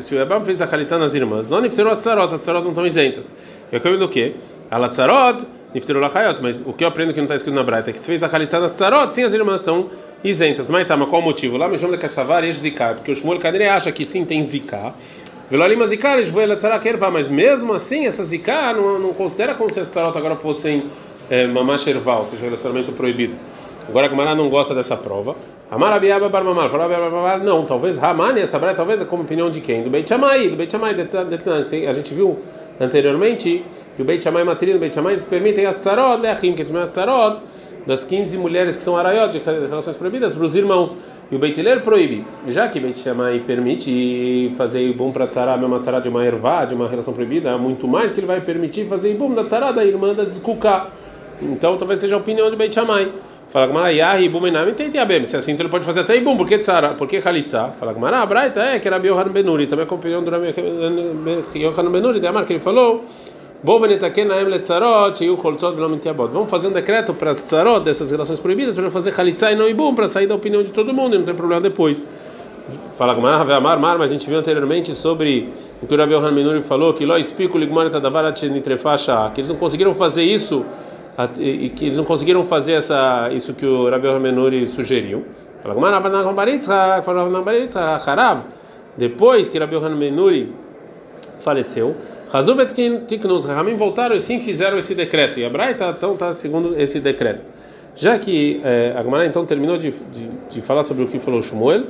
se 0.00 0.14
o 0.16 0.20
Ebam 0.20 0.44
fez 0.44 0.60
a 0.60 0.66
Khalitá 0.66 0.98
nas 0.98 1.14
irmãs, 1.14 1.48
não 1.48 1.60
nifterou 1.60 1.92
as 1.92 2.00
Tzarot, 2.00 2.34
as 2.34 2.40
Tzarot 2.40 2.62
não 2.62 2.70
estão 2.70 2.84
isentas. 2.84 3.32
Eu 3.70 3.78
acabei 3.78 3.98
do 4.00 4.08
quê? 4.08 4.34
Alatzarot, 4.68 5.46
nifterou 5.76 6.00
la 6.00 6.08
Hayot, 6.08 6.40
mas 6.42 6.62
o 6.64 6.72
que 6.72 6.82
eu 6.82 6.88
aprendo 6.88 7.12
que 7.12 7.18
não 7.18 7.26
está 7.26 7.34
escrito 7.34 7.54
na 7.54 7.62
Braita 7.62 7.90
é 7.90 7.92
que 7.92 8.00
se 8.00 8.06
fez 8.06 8.24
a 8.24 8.28
Khalitá 8.28 8.58
nas 8.58 8.72
Tzarot, 8.72 9.12
sim, 9.12 9.22
as 9.22 9.34
irmãs 9.34 9.60
estão 9.60 9.90
isentas. 10.24 10.70
Mas 10.70 10.88
tá, 10.88 10.96
mas 10.96 11.08
qual 11.10 11.20
o 11.20 11.24
motivo? 11.24 11.58
Lá 11.58 11.68
de 11.68 11.98
Kashavar 11.98 12.44
e 12.44 12.52
Zika, 12.52 12.94
porque 12.94 13.12
o 13.12 13.16
Shmuel 13.16 13.38
Kadir 13.38 13.70
acha 13.70 13.92
que 13.92 14.02
sim 14.02 14.24
tem 14.24 14.42
Zika. 14.42 14.94
Velolima 15.50 15.86
Zika, 15.86 16.14
eles 16.14 16.30
vão 16.30 16.42
elatzara 16.42 16.80
mas 17.12 17.28
mesmo 17.28 17.74
assim, 17.74 18.06
essa 18.06 18.24
Zika 18.24 18.72
não, 18.72 18.98
não 18.98 19.12
considera 19.12 19.54
como 19.54 19.70
se 19.70 19.78
as 19.78 19.88
Tzarot 19.88 20.16
agora 20.16 20.36
fossem 20.36 20.84
é, 21.28 21.46
mamash 21.46 21.86
erval, 21.88 22.20
ou 22.20 22.26
seja, 22.26 22.42
relacionamento 22.42 22.92
proibido. 22.92 23.34
Agora 23.86 24.06
a 24.06 24.08
Gamara 24.08 24.34
não 24.34 24.48
gosta 24.48 24.74
dessa 24.74 24.96
prova. 24.96 25.36
Amar 25.70 25.92
Abiaba 25.92 26.28
Bar 26.30 26.42
Mamar, 26.42 26.70
Bar 26.70 27.44
não, 27.44 27.66
talvez 27.66 27.98
Ramani, 27.98 28.40
essa 28.40 28.58
Braita, 28.58 28.78
talvez 28.78 29.02
é 29.02 29.04
como 29.04 29.24
opinião 29.24 29.50
de 29.50 29.60
quem? 29.60 29.82
Do 29.82 29.90
Beit 29.90 30.08
Shammai, 30.08 30.48
do 30.48 30.56
Beit 30.56 30.72
Shammai, 30.72 30.94
a 31.86 31.92
gente 31.92 32.14
viu 32.14 32.38
anteriormente 32.80 33.64
que 33.94 34.02
o 34.02 34.04
Beit 34.04 34.22
Shammai 34.22 34.42
e 34.42 34.74
o 34.74 34.78
Beit 34.78 34.94
Shammai 34.94 35.14
eles 35.14 35.26
permitem 35.26 35.66
as 35.66 35.76
Tzarot, 35.76 36.20
Leachim, 36.20 36.54
que 36.54 36.62
é 36.62 36.80
as 36.80 36.90
Tzarot, 36.90 37.40
das 37.86 38.04
15 38.04 38.36
mulheres 38.36 38.76
que 38.76 38.82
são 38.82 38.96
arayot, 38.96 39.30
de 39.30 39.38
relações 39.38 39.96
proibidas, 39.96 40.32
para 40.32 40.44
os 40.44 40.56
irmãos. 40.56 40.96
E 41.30 41.34
o 41.34 41.38
Beit 41.38 41.58
Hillel 41.58 41.80
proíbe, 41.80 42.24
já 42.48 42.68
que 42.68 42.78
Beit 42.78 42.98
Shammai 42.98 43.40
permite 43.40 44.52
fazer 44.56 44.92
bom 44.92 45.10
para 45.10 45.26
tzara, 45.26 45.54
a 45.54 45.56
mesma 45.56 45.80
tzara 45.80 46.00
de 46.00 46.08
uma 46.08 46.24
ervá, 46.24 46.64
de 46.64 46.74
uma 46.74 46.88
relação 46.88 47.12
proibida, 47.12 47.56
muito 47.58 47.88
mais 47.88 48.12
que 48.12 48.20
ele 48.20 48.26
vai 48.28 48.40
permitir 48.40 48.86
fazer 48.86 49.14
bom 49.14 49.32
da 49.32 49.44
tzara 49.44 49.72
da 49.72 49.84
irmã 49.84 50.14
das 50.14 50.38
kuká. 50.38 50.88
Então 51.42 51.76
talvez 51.76 52.00
seja 52.00 52.14
a 52.14 52.18
opinião 52.18 52.48
de 52.48 52.56
Beit 52.56 52.74
Shammai. 52.74 53.10
Fala 53.50 53.66
Gmara, 53.68 53.92
Yahi, 53.92 54.28
Bumenam, 54.28 54.74
tem 54.74 54.90
abem. 54.98 55.24
Se 55.24 55.36
assim, 55.36 55.52
então 55.52 55.64
ele 55.64 55.70
pode 55.70 55.86
fazer 55.86 56.00
até 56.00 56.16
Ibum, 56.16 56.36
porque 56.36 56.58
tzara, 56.58 56.94
porque 56.94 57.20
Khalitza. 57.20 57.70
Fala 57.78 57.92
Gmara, 57.92 58.18
a 58.18 58.26
Braita 58.26 58.60
é 58.60 58.78
que 58.78 58.88
era 58.88 58.98
Biohan 58.98 59.28
Benuri, 59.28 59.66
também 59.66 59.86
é 59.86 59.90
a 59.90 59.94
opinião 59.94 60.22
do 60.22 60.30
Yohan 61.56 61.90
Benuri, 61.90 62.20
da 62.20 62.44
que 62.44 62.52
ele 62.54 62.60
falou. 62.60 63.04
Vamos 63.64 63.88
fazer 66.50 66.68
um 66.68 66.72
decreto 66.72 67.14
para 67.14 67.30
as 67.30 67.38
tzarot 67.38 67.80
dessas 67.80 68.10
relações 68.10 68.38
proibidas 68.38 68.76
para 68.76 68.90
fazer 68.90 69.18
halitzá 69.18 69.50
e 69.50 69.56
não 69.56 69.66
ibum 69.66 69.94
para 69.94 70.06
sair 70.06 70.26
da 70.26 70.34
opinião 70.34 70.62
de 70.62 70.72
todo 70.72 70.92
mundo 70.92 71.14
e 71.14 71.18
não 71.18 71.24
ter 71.24 71.34
problema 71.34 71.62
depois. 71.62 72.04
Fala 72.96 73.14
com 73.14 73.26
Amar, 73.26 73.78
Mar, 73.78 73.98
mas 73.98 74.10
a 74.10 74.12
gente 74.12 74.28
viu 74.28 74.38
anteriormente 74.38 74.94
sobre 74.94 75.48
o 75.82 75.86
que 75.86 75.94
o 75.94 75.96
Rabi 75.96 76.14
Menuri 76.34 76.60
falou 76.62 76.92
que 76.92 77.06
que 77.06 79.40
eles 79.40 79.48
não 79.48 79.56
conseguiram 79.56 79.94
fazer 79.94 80.24
isso 80.24 80.66
e 81.38 81.70
que 81.70 81.86
eles 81.86 81.96
não 81.96 82.04
conseguiram 82.04 82.44
fazer 82.44 82.74
essa 82.74 83.30
isso 83.32 83.54
que 83.54 83.64
o 83.64 83.88
Rabi 83.88 84.08
Menuri 84.18 84.66
sugeriu. 84.66 85.24
Depois 88.96 89.48
que 89.48 89.58
Rabi 89.58 89.78
Menuri 89.96 90.52
faleceu 91.40 91.96
Hazuvet 92.32 92.74
Tiknus, 93.06 93.44
Rahamim 93.44 93.76
voltaram 93.76 94.14
e 94.14 94.20
sim 94.20 94.40
fizeram 94.40 94.76
esse 94.78 94.94
decreto. 94.94 95.38
E 95.38 95.44
a 95.44 95.50
Braita 95.50 95.94
então 95.96 96.14
está 96.14 96.32
segundo 96.32 96.78
esse 96.78 97.00
decreto. 97.00 97.40
Já 97.94 98.18
que 98.18 98.60
é, 98.62 98.92
a 98.96 99.02
Gemara 99.02 99.24
então 99.24 99.46
terminou 99.46 99.78
de, 99.78 99.90
de, 99.90 100.28
de, 100.50 100.60
falar 100.60 100.82
sobre 100.82 101.04
o 101.04 101.06
que 101.06 101.18
falou 101.18 101.40
Shmuel, 101.40 101.84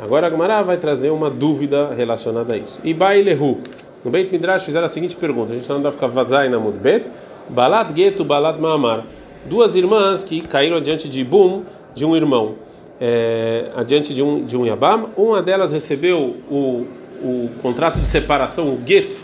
Agora 0.00 0.28
a 0.28 0.30
Gemara 0.30 0.62
vai 0.62 0.76
trazer 0.76 1.10
uma 1.10 1.28
dúvida 1.28 1.92
relacionada 1.92 2.54
a 2.54 2.58
isso. 2.58 2.78
E 2.84 2.94
Bailehu. 2.94 3.58
No 4.04 4.12
Beit 4.12 4.30
Midrash 4.30 4.62
fizeram 4.62 4.84
a 4.84 4.88
seguinte 4.88 5.16
pergunta: 5.16 5.52
a 5.52 5.56
gente 5.56 5.68
não 5.68 5.82
dá 5.82 5.90
ficar 5.90 6.06
vazai 6.06 6.48
na 6.48 6.60
Mudbet. 6.60 7.10
Balat 7.48 7.94
Geto, 7.96 8.24
Balat 8.24 8.58
Maamar. 8.58 9.04
Duas 9.46 9.74
irmãs 9.76 10.22
que 10.24 10.40
caíram 10.40 10.80
diante 10.80 11.08
de 11.08 11.24
Bum, 11.24 11.62
de 11.94 12.04
um 12.04 12.14
irmão, 12.14 12.56
é, 13.00 13.70
adiante 13.76 14.12
de 14.14 14.22
um, 14.22 14.44
de 14.44 14.56
um 14.56 14.66
Yabam. 14.66 15.10
Uma 15.16 15.42
delas 15.42 15.72
recebeu 15.72 16.36
o, 16.50 16.86
o 17.22 17.50
contrato 17.62 17.98
de 17.98 18.06
separação, 18.06 18.68
o 18.68 18.80
Get, 18.86 19.18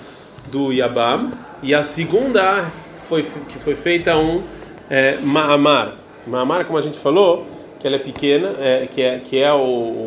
do 0.50 0.72
Yabam, 0.72 1.32
e 1.62 1.74
a 1.74 1.82
segunda 1.82 2.70
foi, 3.04 3.22
que 3.22 3.58
foi 3.58 3.76
feita 3.76 4.16
um 4.16 4.42
é, 4.88 5.18
Maamar. 5.22 5.94
Maamar, 6.26 6.64
como 6.64 6.78
a 6.78 6.82
gente 6.82 6.98
falou, 6.98 7.46
que 7.78 7.86
ela 7.86 7.96
é 7.96 7.98
pequena, 7.98 8.54
é, 8.58 8.86
que 8.86 9.02
é, 9.02 9.18
que 9.18 9.38
é 9.38 9.52
o, 9.52 9.58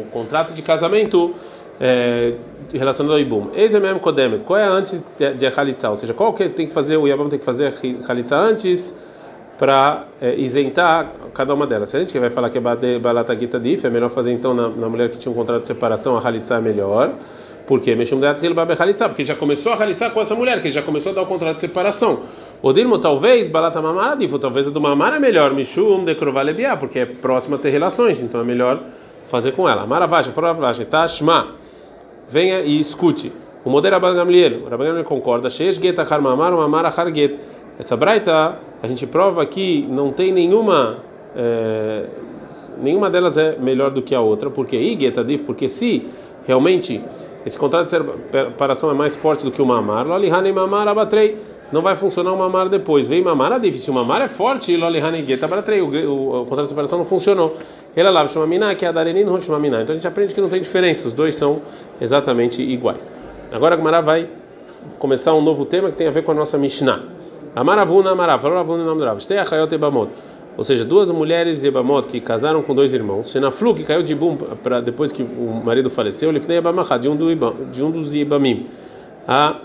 o 0.02 0.08
contrato 0.12 0.54
de 0.54 0.62
casamento 0.62 1.36
é, 1.80 2.34
relacionado 2.74 3.14
ao 3.14 3.20
Ibum. 3.20 3.50
Eis 3.54 3.74
é 3.74 3.80
mesmo 3.80 4.00
Kodemet. 4.00 4.44
Qual 4.44 4.60
é 4.60 4.68
antes 4.68 5.04
de, 5.18 5.34
de 5.34 5.48
Halitza? 5.48 5.90
Ou 5.90 5.96
seja, 5.96 6.14
qual 6.14 6.34
que 6.34 6.50
tem 6.50 6.68
que 6.68 6.74
fazer, 6.74 6.98
o 6.98 7.08
Yabam 7.08 7.30
tem 7.30 7.40
que 7.40 7.46
fazer 7.46 7.74
Halitza 8.08 8.38
antes 8.38 8.94
para 9.58 10.06
é, 10.22 10.36
isentar 10.36 11.12
cada 11.34 11.54
uma 11.54 11.66
delas. 11.66 11.90
Se 11.90 11.98
a 11.98 12.00
gente 12.00 12.18
vai 12.20 12.30
falar 12.30 12.50
que 12.50 12.58
é 12.58 13.00
Balata 13.00 13.38
Gita 13.38 13.60
Dif, 13.60 13.86
é 13.86 13.90
melhor 13.90 14.10
fazer 14.10 14.32
então 14.32 14.54
na, 14.54 14.70
na, 14.70 14.88
mulher 14.88 15.10
que 15.10 15.18
tinha 15.18 15.32
um 15.32 15.36
contrato 15.36 15.62
de 15.62 15.68
separação, 15.68 16.16
a 16.18 16.26
Halitza 16.26 16.56
é 16.56 16.62
melhor. 16.62 17.12
Por 17.66 17.82
quê? 17.82 17.98
Porque 19.10 19.24
já 19.24 19.36
começou 19.36 19.74
a 19.74 19.76
Halitza 19.76 20.10
com 20.10 20.22
essa 20.22 20.36
mulher, 20.36 20.62
que 20.62 20.70
já 20.70 20.82
começou 20.82 21.12
a 21.12 21.16
dar 21.16 21.22
o 21.24 21.26
contrato 21.26 21.56
de 21.56 21.62
separação. 21.62 22.22
O 22.62 22.72
Dirmo, 22.72 22.98
talvez, 22.98 23.50
Balata 23.50 23.82
Mamara 23.82 24.16
Dif, 24.16 24.38
talvez 24.40 24.68
a 24.68 24.72
do 24.72 24.80
Mamara 24.80 25.18
é 25.18 25.20
melhor, 25.20 25.54
Mishum 25.54 26.06
de 26.06 26.16
Krovalebia, 26.16 26.78
porque 26.78 27.00
é 27.00 27.06
próxima 27.06 27.58
a 27.58 27.60
ter 27.60 27.72
relações, 27.72 28.22
então 28.22 28.40
é 28.40 28.44
melhor 28.44 28.82
fazer 29.28 29.52
com 29.52 29.68
ela. 29.68 29.86
Maravaja, 29.86 30.32
Foravlaja, 30.32 30.86
Tashma 30.86 31.67
venha 32.28 32.62
e 32.62 32.80
escute. 32.80 33.32
O 33.64 33.70
modelo 33.70 33.96
Rabban 33.96 34.16
Gamliel, 34.16 34.64
Rabban 34.70 34.86
Gamliel 34.86 35.04
concorda, 35.04 35.50
Sheish 35.50 35.80
get 35.82 36.00
achar 36.00 36.22
mamar, 36.22 36.52
mamar. 36.54 36.86
Essa 37.80 37.96
braita, 37.96 38.60
a 38.82 38.88
gente 38.88 39.06
prova 39.06 39.46
que 39.46 39.86
não 39.90 40.12
tem 40.12 40.32
nenhuma 40.32 40.98
é, 41.36 42.06
nenhuma 42.82 43.10
delas 43.10 43.38
é 43.38 43.58
melhor 43.58 43.92
do 43.92 44.02
que 44.02 44.16
a 44.16 44.22
outra, 44.22 44.50
porque 44.50 44.78
igetadif, 44.78 45.44
porque 45.44 45.68
se 45.70 46.08
realmente 46.46 47.04
esse 47.46 47.58
contrato 47.58 47.86
de 47.86 47.92
separação 47.92 48.90
é 48.90 48.94
mais 48.94 49.16
forte 49.16 49.46
do 49.46 49.52
que 49.52 49.62
o 49.62 49.66
mamar, 49.66 50.08
lolihane 50.08 50.52
mamar 50.52 50.88
abatrei, 50.88 51.38
não 51.72 51.82
vai 51.82 51.96
funcionar 51.96 52.32
o 52.34 52.38
mamar 52.38 52.70
depois. 52.70 53.08
Vem 53.08 53.22
mamar 53.22 53.52
a 53.52 53.58
difícil, 53.58 53.94
mamar 53.94 54.22
é 54.22 54.28
forte, 54.28 54.78
get 55.26 55.44
abatrei, 55.44 55.82
o 55.82 56.46
contrato 56.48 56.64
de 56.64 56.70
separação 56.70 56.98
não 57.00 57.06
funcionou. 57.06 57.58
Ela 57.96 58.10
lava 58.10 58.30
chamamina, 58.30 58.74
que 58.76 58.86
é 58.86 58.88
a 58.88 58.92
darenin 58.92 59.24
não 59.24 59.40
chamamina. 59.40 59.82
Então 59.82 59.94
a 59.94 59.96
gente 59.96 60.08
aprende 60.08 60.34
que 60.34 60.42
não 60.42 60.50
tem 60.50 60.62
diferença, 60.62 61.08
os 61.08 61.14
dois 61.14 61.36
são 61.36 61.62
exatamente 62.00 62.62
iguais. 62.62 63.12
Agora 63.52 63.76
a 63.76 63.78
Gemara 63.78 64.02
vai 64.02 64.30
começar 65.00 65.34
um 65.34 65.42
novo 65.42 65.66
tema 65.66 65.90
que 65.90 65.98
tem 65.98 66.08
a 66.08 66.12
ver 66.12 66.24
com 66.24 66.32
a 66.32 66.36
nossa 66.36 66.58
Mishnah. 66.58 67.04
Amaravuna, 67.56 68.12
Amaravuna, 68.12 68.86
Namdrav, 68.86 69.20
Steachayot 69.20 69.74
Ebamot. 69.74 70.12
Ou 70.56 70.64
seja, 70.64 70.84
duas 70.84 71.12
mulheres 71.12 71.62
de 71.62 71.68
Ebamot 71.68 72.08
que 72.08 72.20
casaram 72.20 72.64
com 72.64 72.74
dois 72.74 72.94
irmãos. 72.94 73.32
Senaflu, 73.32 73.76
que 73.76 73.84
caiu 73.84 74.02
de 74.02 74.16
bum 74.16 74.36
para 74.36 74.82
depois 74.82 75.12
que 75.12 75.22
o 75.22 75.62
marido 75.64 75.90
faleceu, 75.90 76.30
ele 76.30 76.40
foi 76.40 76.56
de 77.00 77.10
um 77.10 77.16
de 77.72 77.84
um 77.84 77.92
dos 77.92 78.16
Ibamim. 78.16 78.68
A 79.28 79.58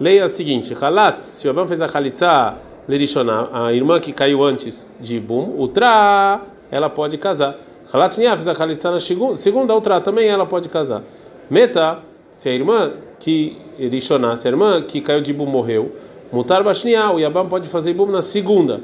lei 0.00 0.18
é 0.18 0.22
a 0.22 0.28
seguinte: 0.28 0.74
Halatz, 0.74 1.20
se 1.20 1.48
o 1.48 1.50
Ibam 1.50 1.66
fez 1.66 1.80
a 1.80 1.86
Khalitsa 1.86 2.56
Lerishonah, 2.88 3.48
a 3.52 3.72
irmã 3.72 3.98
que 4.00 4.12
caiu 4.12 4.42
antes 4.42 4.90
de 5.00 5.18
Bum, 5.18 5.54
o 5.58 5.68
Tra 5.68 6.42
ela 6.70 6.90
pode 6.90 7.16
casar. 7.18 7.56
Halatzinha 7.92 8.34
fez 8.34 8.48
a 8.48 8.52
Khalitsa 8.52 8.90
na 8.90 8.98
segunda, 8.98 9.74
outra 9.74 10.00
também 10.00 10.28
ela 10.28 10.46
pode 10.46 10.68
casar. 10.68 11.02
Meta, 11.48 11.98
se 12.32 12.48
a 12.48 12.52
irmã 12.52 12.92
que 13.20 13.56
Rishoná, 13.78 14.36
se 14.36 14.48
a 14.48 14.50
irmã 14.50 14.82
que 14.82 15.00
caiu 15.00 15.20
de 15.20 15.30
Ibum 15.30 15.46
morreu, 15.46 15.92
Mutar 16.32 16.64
Bashniá, 16.64 17.12
o 17.12 17.20
Yabam 17.20 17.48
pode 17.48 17.68
fazer 17.68 17.90
Ibum 17.90 18.06
na 18.06 18.22
segunda, 18.22 18.80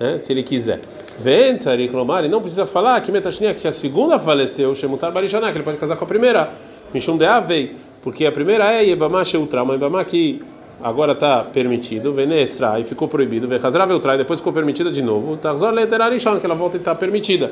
né, 0.00 0.16
se 0.18 0.32
ele 0.32 0.42
quiser. 0.42 0.80
Venta, 1.18 1.76
reclamar, 1.76 2.24
e 2.24 2.28
não 2.28 2.40
precisa 2.40 2.66
falar 2.66 3.00
que 3.02 3.12
Metashniá, 3.12 3.52
que 3.52 3.68
a 3.68 3.72
segunda 3.72 4.18
faleceu, 4.18 4.74
Shemutar 4.74 5.12
Barishaná, 5.12 5.50
que 5.52 5.58
ele 5.58 5.64
pode 5.64 5.78
casar 5.78 5.96
com 5.96 6.04
a 6.04 6.08
primeira. 6.08 6.52
Mishum 6.94 7.16
de 7.16 7.26
Avei, 7.26 7.76
porque 8.04 8.26
a 8.26 8.30
primeira 8.30 8.70
é 8.70 8.84
Yebamá 8.84 9.24
Sheutra, 9.24 9.62
uma 9.62 9.72
Yebamá 9.72 10.04
que 10.04 10.42
agora 10.82 11.12
está 11.12 11.42
permitido, 11.42 12.12
Venestra, 12.12 12.78
e 12.78 12.84
ficou 12.84 13.08
proibido, 13.08 13.48
Vechazra 13.48 13.86
Veltra, 13.86 14.14
e 14.14 14.18
depois 14.18 14.40
ficou 14.40 14.52
permitida 14.52 14.92
de 14.92 15.00
novo, 15.00 15.38
Tarzor 15.38 15.72
Leterarishon, 15.72 16.38
que 16.38 16.44
ela 16.44 16.54
volta 16.54 16.76
a 16.76 16.78
estar 16.78 16.94
permitida. 16.96 17.50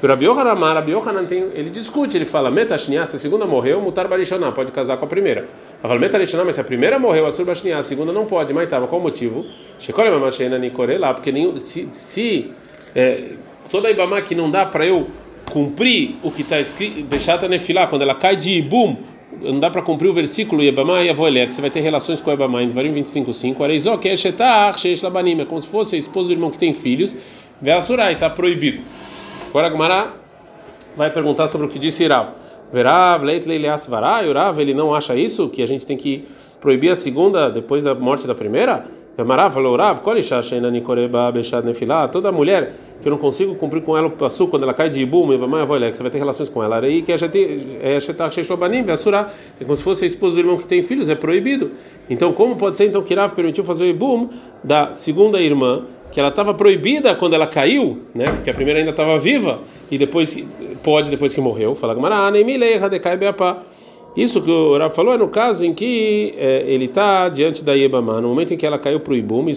Rabi 0.00 0.26
Yohanan, 0.26 0.74
Rabi 0.74 0.92
Yohanan 0.92 1.26
ele 1.30 1.70
discute, 1.70 2.16
ele 2.16 2.24
fala, 2.24 2.52
Metashniá, 2.52 3.04
se 3.04 3.16
a 3.16 3.18
segunda 3.18 3.46
morreu, 3.46 3.80
Mutar 3.80 4.06
Barishaná, 4.06 4.52
pode 4.52 4.70
casar 4.70 4.96
com 4.96 5.06
a 5.06 5.08
primeira. 5.08 5.48
Fala, 5.82 5.98
Metarishana, 5.98 6.44
mas 6.44 6.54
se 6.54 6.60
a 6.60 6.64
primeira 6.64 6.96
morreu, 6.96 7.26
a 7.26 7.32
Surbashniá, 7.32 7.78
a 7.78 7.82
segunda 7.82 8.12
não 8.12 8.26
pode, 8.26 8.54
mas 8.54 8.64
estava, 8.64 8.86
qual 8.86 9.00
o 9.00 9.02
motivo? 9.02 9.44
Shekole 9.80 10.10
Mamashena 10.10 10.56
Nikore 10.56 10.98
lá, 10.98 11.14
porque 11.14 11.32
nenhum, 11.32 11.58
se, 11.58 11.90
se 11.90 12.52
é, 12.94 13.30
toda 13.68 13.90
Ibama 13.90 14.20
que 14.22 14.36
não 14.36 14.48
dá 14.48 14.66
para 14.66 14.86
eu 14.86 15.08
cumprir 15.50 16.16
o 16.22 16.30
que 16.30 16.42
está 16.42 16.60
escrito, 16.60 17.02
Bechata 17.04 17.48
Nefilá, 17.48 17.86
quando 17.88 18.02
ela 18.02 18.14
cai 18.14 18.36
de 18.36 18.50
Ibum, 18.50 18.98
não 19.40 19.60
dá 19.60 19.70
para 19.70 19.82
cumprir 19.82 20.08
o 20.08 20.14
versículo 20.14 20.62
Yebamá 20.62 21.02
e 21.02 21.10
Avoelé, 21.10 21.46
que 21.46 21.54
você 21.54 21.60
vai 21.60 21.70
ter 21.70 21.80
relações 21.80 22.20
com 22.20 22.30
Yebamá 22.30 22.62
em 22.62 22.68
Varim 22.68 22.92
25:5. 22.92 23.62
Areizó 23.62 23.96
que 23.96 24.08
é 24.08 24.16
Sheish 24.16 25.02
Labanim, 25.02 25.40
é 25.40 25.44
como 25.44 25.60
se 25.60 25.68
fosse 25.68 25.96
a 25.96 25.98
esposa 25.98 26.28
do 26.28 26.34
irmão 26.34 26.50
que 26.50 26.58
tem 26.58 26.72
filhos, 26.72 27.16
Veasurai, 27.60 28.14
está 28.14 28.28
proibido. 28.28 28.82
Agora 29.50 29.68
Gmará 29.68 30.12
vai 30.96 31.10
perguntar 31.10 31.48
sobre 31.48 31.66
o 31.66 31.70
que 31.70 31.78
disse 31.78 32.04
Iral. 32.04 32.34
Verav, 32.72 33.24
Leit 33.24 33.46
Leileas 33.46 33.86
Varai, 33.86 34.28
Urav, 34.28 34.58
ele 34.60 34.74
não 34.74 34.94
acha 34.94 35.14
isso, 35.14 35.48
que 35.48 35.62
a 35.62 35.66
gente 35.66 35.86
tem 35.86 35.96
que 35.96 36.24
proibir 36.60 36.90
a 36.90 36.96
segunda 36.96 37.48
depois 37.48 37.84
da 37.84 37.94
morte 37.94 38.26
da 38.26 38.34
primeira? 38.34 38.84
Vemarav 39.16 39.54
falou, 39.54 39.72
Urav, 39.74 40.00
toda 42.10 42.32
mulher 42.32 42.72
que 43.00 43.08
eu 43.08 43.10
não 43.10 43.18
consigo 43.18 43.54
cumprir 43.54 43.82
com 43.82 43.96
ela 43.96 44.08
o 44.08 44.46
quando 44.48 44.62
ela 44.62 44.72
cai 44.72 44.88
de 44.88 45.00
ibum, 45.00 45.32
e 45.32 45.36
você 45.36 46.02
vai 46.02 46.10
ter 46.10 46.18
relações 46.18 46.48
com 46.48 46.64
ela. 46.64 46.78
Aí 46.80 47.02
que 47.02 47.12
é 47.12 47.16
é 49.60 49.64
como 49.64 49.76
se 49.76 49.82
fosse 49.82 50.04
a 50.04 50.06
esposa 50.06 50.34
do 50.34 50.40
irmão 50.40 50.56
que 50.56 50.66
tem 50.66 50.82
filhos, 50.82 51.08
é 51.08 51.14
proibido. 51.14 51.72
Então, 52.08 52.32
como 52.32 52.56
pode 52.56 52.76
ser 52.76 52.86
então 52.86 53.02
que 53.02 53.12
Irav 53.12 53.34
permitiu 53.34 53.62
fazer 53.62 53.84
o 53.84 53.88
ibum 53.88 54.30
da 54.62 54.94
segunda 54.94 55.40
irmã? 55.40 55.84
que 56.14 56.20
ela 56.20 56.28
estava 56.28 56.54
proibida 56.54 57.12
quando 57.16 57.34
ela 57.34 57.44
caiu, 57.44 58.02
né? 58.14 58.24
Porque 58.26 58.48
a 58.48 58.54
primeira 58.54 58.78
ainda 58.78 58.92
estava 58.92 59.18
viva 59.18 59.62
e 59.90 59.98
depois 59.98 60.40
pode 60.84 61.10
depois 61.10 61.34
que 61.34 61.40
morreu. 61.40 61.74
Fala 61.74 61.92
Isso 64.16 64.40
que 64.40 64.50
o 64.50 64.78
Rav 64.78 64.94
falou 64.94 65.14
é 65.14 65.18
no 65.18 65.28
caso 65.28 65.64
em 65.64 65.74
que 65.74 66.34
é, 66.36 66.62
ele 66.66 66.84
está 66.84 67.28
diante 67.28 67.64
da 67.64 67.72
Yebama, 67.72 68.20
no 68.20 68.28
momento 68.28 68.54
em 68.54 68.56
que 68.56 68.64
ela 68.64 68.78
caiu 68.78 69.00
para 69.00 69.12
o 69.12 69.16
Ibum, 69.16 69.48
e 69.48 69.52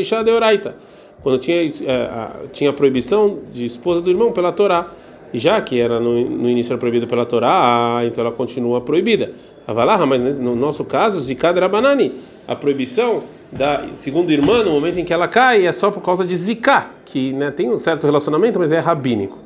Isha 0.00 0.22
Deoraita, 0.22 0.76
quando 1.22 1.38
tinha 1.38 1.64
é, 1.64 1.92
a, 1.92 2.32
tinha 2.52 2.70
a 2.70 2.72
proibição 2.72 3.38
de 3.52 3.64
esposa 3.64 4.00
do 4.00 4.08
irmão 4.10 4.30
pela 4.32 4.52
Torá. 4.52 4.90
E 5.32 5.38
já 5.38 5.60
que 5.60 5.80
era 5.80 5.98
no, 5.98 6.30
no 6.30 6.48
início 6.48 6.72
era 6.72 6.78
proibida 6.78 7.06
pela 7.06 7.26
Torá, 7.26 8.00
então 8.04 8.24
ela 8.24 8.32
continua 8.32 8.80
proibida. 8.80 9.32
Avalarra, 9.66 10.06
mas 10.06 10.38
no 10.38 10.54
nosso 10.54 10.84
caso, 10.84 11.20
Zikad 11.20 11.58
Rabanani, 11.58 12.12
a 12.46 12.54
proibição 12.54 13.24
da 13.50 13.86
segunda 13.94 14.32
irmã, 14.32 14.62
no 14.62 14.70
momento 14.70 15.00
em 15.00 15.04
que 15.04 15.12
ela 15.12 15.26
cai, 15.26 15.66
é 15.66 15.72
só 15.72 15.90
por 15.90 16.00
causa 16.00 16.24
de 16.24 16.36
Zika, 16.36 16.90
que 17.04 17.32
né, 17.32 17.50
tem 17.50 17.68
um 17.68 17.76
certo 17.76 18.04
relacionamento, 18.04 18.60
mas 18.60 18.72
é 18.72 18.78
rabínico. 18.78 19.38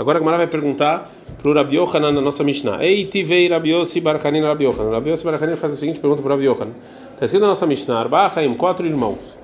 Agora 0.00 0.16
a 0.16 0.20
Gamara 0.20 0.38
vai 0.38 0.46
perguntar 0.46 1.10
para 1.42 1.50
o 1.50 1.52
Rabi 1.52 1.76
Yohanan 1.76 2.12
na 2.12 2.22
nossa 2.22 2.42
Mishnah. 2.42 2.82
Ei, 2.82 3.04
tivei 3.04 3.50
Rabi 3.50 3.68
Yossi 3.68 4.00
Barakanin 4.00 4.40
Rabi 4.40 4.64
Yohanan. 4.64 4.92
Rabi 4.92 5.10
Yossi 5.10 5.26
Barakanin 5.26 5.56
faz 5.56 5.74
a 5.74 5.76
seguinte 5.76 6.00
pergunta 6.00 6.22
para 6.22 6.30
o 6.30 6.32
Rabi 6.36 6.46
Yohanan. 6.46 6.72
Está 7.12 7.26
escrito 7.26 7.42
na 7.42 7.48
nossa 7.48 7.66
Mishnah, 7.66 8.00
Arba 8.00 8.26
Haim, 8.34 8.54
quatro 8.54 8.86
irmãos. 8.86 9.36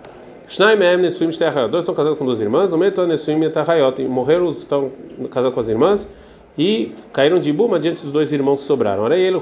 Shnai 0.48 0.75
Mehem 0.75 0.96
Nesuim 0.96 1.30
Shtehayot. 1.30 1.70
Dois 1.70 1.82
estão 1.82 1.94
casados 1.94 2.18
com 2.18 2.25
duas 2.25 2.40
irmãs. 2.40 2.72
O 2.72 2.78
Meto 2.78 3.06
Nesuim 3.06 3.36
Metahayot. 3.36 4.02
Morreram, 4.04 4.48
estão 4.48 4.90
casados 5.30 5.52
com 5.52 5.60
as 5.60 5.68
irmãs. 5.68 6.08
E 6.56 6.90
caíram 7.12 7.38
de 7.38 7.50
Ibum 7.50 7.75
adiante 7.75 8.00
dos 8.00 8.10
dois 8.10 8.32
irmãos 8.32 8.60
que 8.60 8.64
sobraram. 8.64 9.02
Olha 9.02 9.14
ele, 9.14 9.38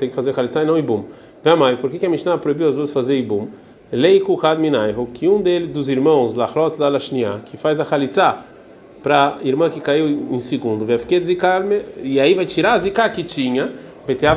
tem 0.00 0.08
que 0.08 0.14
fazer 0.16 0.32
Khalitsa 0.32 0.62
e 0.62 0.64
não 0.64 0.76
Ibum. 0.76 1.04
Vamai, 1.44 1.76
por 1.76 1.88
que, 1.88 2.00
que 2.00 2.06
a 2.06 2.10
Mishnah 2.10 2.38
proibiu 2.38 2.68
as 2.68 2.74
duas 2.74 2.90
fazer 2.90 3.16
Ibum? 3.18 3.46
Lei 3.92 4.18
Kuhad 4.18 4.58
Minaiho, 4.58 5.06
que 5.14 5.28
um 5.28 5.40
deles 5.40 5.68
dos 5.68 5.88
irmãos, 5.88 6.34
Lachlot 6.34 6.76
Lalashnia, 6.80 7.40
que 7.44 7.56
faz 7.56 7.78
a 7.78 7.84
Khalitsa 7.84 8.38
para 9.02 9.38
a 9.42 9.46
irmã 9.46 9.68
que 9.68 9.80
caiu 9.80 10.28
em 10.30 10.38
segundo, 10.38 10.84
e 12.02 12.20
aí 12.20 12.34
vai 12.34 12.46
tirar 12.46 12.74
a 12.74 12.78
Zika 12.78 13.08
que 13.10 13.24
tinha, 13.24 13.72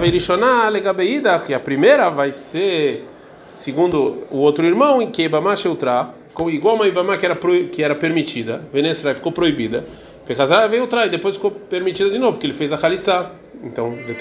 Irishoná, 0.08 0.68
Legabeida, 0.70 1.40
que 1.40 1.54
a 1.54 1.60
primeira 1.60 2.10
vai 2.10 2.32
ser, 2.32 3.06
segundo 3.48 4.24
o 4.32 4.38
outro 4.38 4.66
irmão, 4.66 5.02
em 5.02 5.12
que 5.12 5.28
Sheutra, 5.56 6.10
igual 6.50 6.76
uma 6.76 6.88
Ibama 6.88 7.18
que 7.18 7.26
era, 7.26 7.36
que 7.72 7.84
era 7.84 7.96
permitida, 7.96 8.62
Venesra 8.74 9.14
ficou 9.14 9.32
proibida, 9.32 9.86
Pekazar 10.26 10.68
veio 10.68 10.82
outra 10.82 11.06
e 11.06 11.10
depois 11.10 11.36
ficou 11.36 11.52
permitida 11.52 12.10
de 12.10 12.18
novo, 12.18 12.34
porque 12.34 12.48
ele 12.48 12.54
fez 12.54 12.74
a 12.74 12.78
Khalitsa. 12.78 13.32
Então, 13.64 13.96
de 14.08 14.16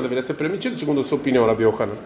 deveria 0.00 0.22
ser 0.22 0.34
permitido, 0.34 0.76
segundo 0.76 1.00
a 1.00 1.04
sua 1.04 1.18
opinião, 1.18 1.44
Rabi 1.44 1.64
Yohanan. 1.64 1.96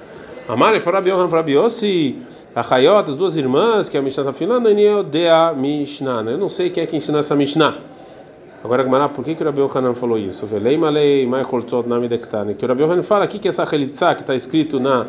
Amar, 0.53 0.79
foi 0.83 0.93
Rabi 0.93 1.11
para 1.11 1.27
Rabi 1.29 1.53
Yossi, 1.53 2.19
a 2.55 2.61
Hayot, 2.61 3.09
as 3.09 3.17
duas 3.17 3.39
irmãs 3.39 3.89
que 3.89 3.97
a 3.97 4.03
Mishnah 4.03 4.25
está 4.25 4.35
falando, 4.35 4.69
Dea 5.05 5.55
Mishnah. 5.57 6.23
Eu 6.31 6.37
não 6.37 6.51
sei 6.51 6.69
quem 6.69 6.85
é 6.85 6.87
que 6.87 6.95
ensinou 6.95 7.21
essa 7.21 7.35
Mishnah. 7.35 7.79
Agora, 8.63 8.83
Gmará, 8.83 9.09
por 9.09 9.25
que, 9.25 9.35
que 9.35 9.43
o 9.43 9.47
Rabi 9.47 9.63
Yohanan 9.63 9.95
falou 9.95 10.19
isso? 10.19 10.45
Velei 10.45 10.77
malei 10.77 11.27
mai 11.27 11.43
choltzot 11.43 11.89
nami 11.89 12.07
dektane. 12.07 12.55
Que 12.55 12.67
o 12.67 12.69
Rabi 12.69 12.83
Yohanan 12.83 13.03
fala 13.03 13.25
aqui 13.25 13.39
que 13.39 13.49
essa 13.49 13.65
chalitza 13.65 14.15
que 14.15 14.21
está 14.21 14.35
escrito 14.35 14.79
na, 14.79 15.07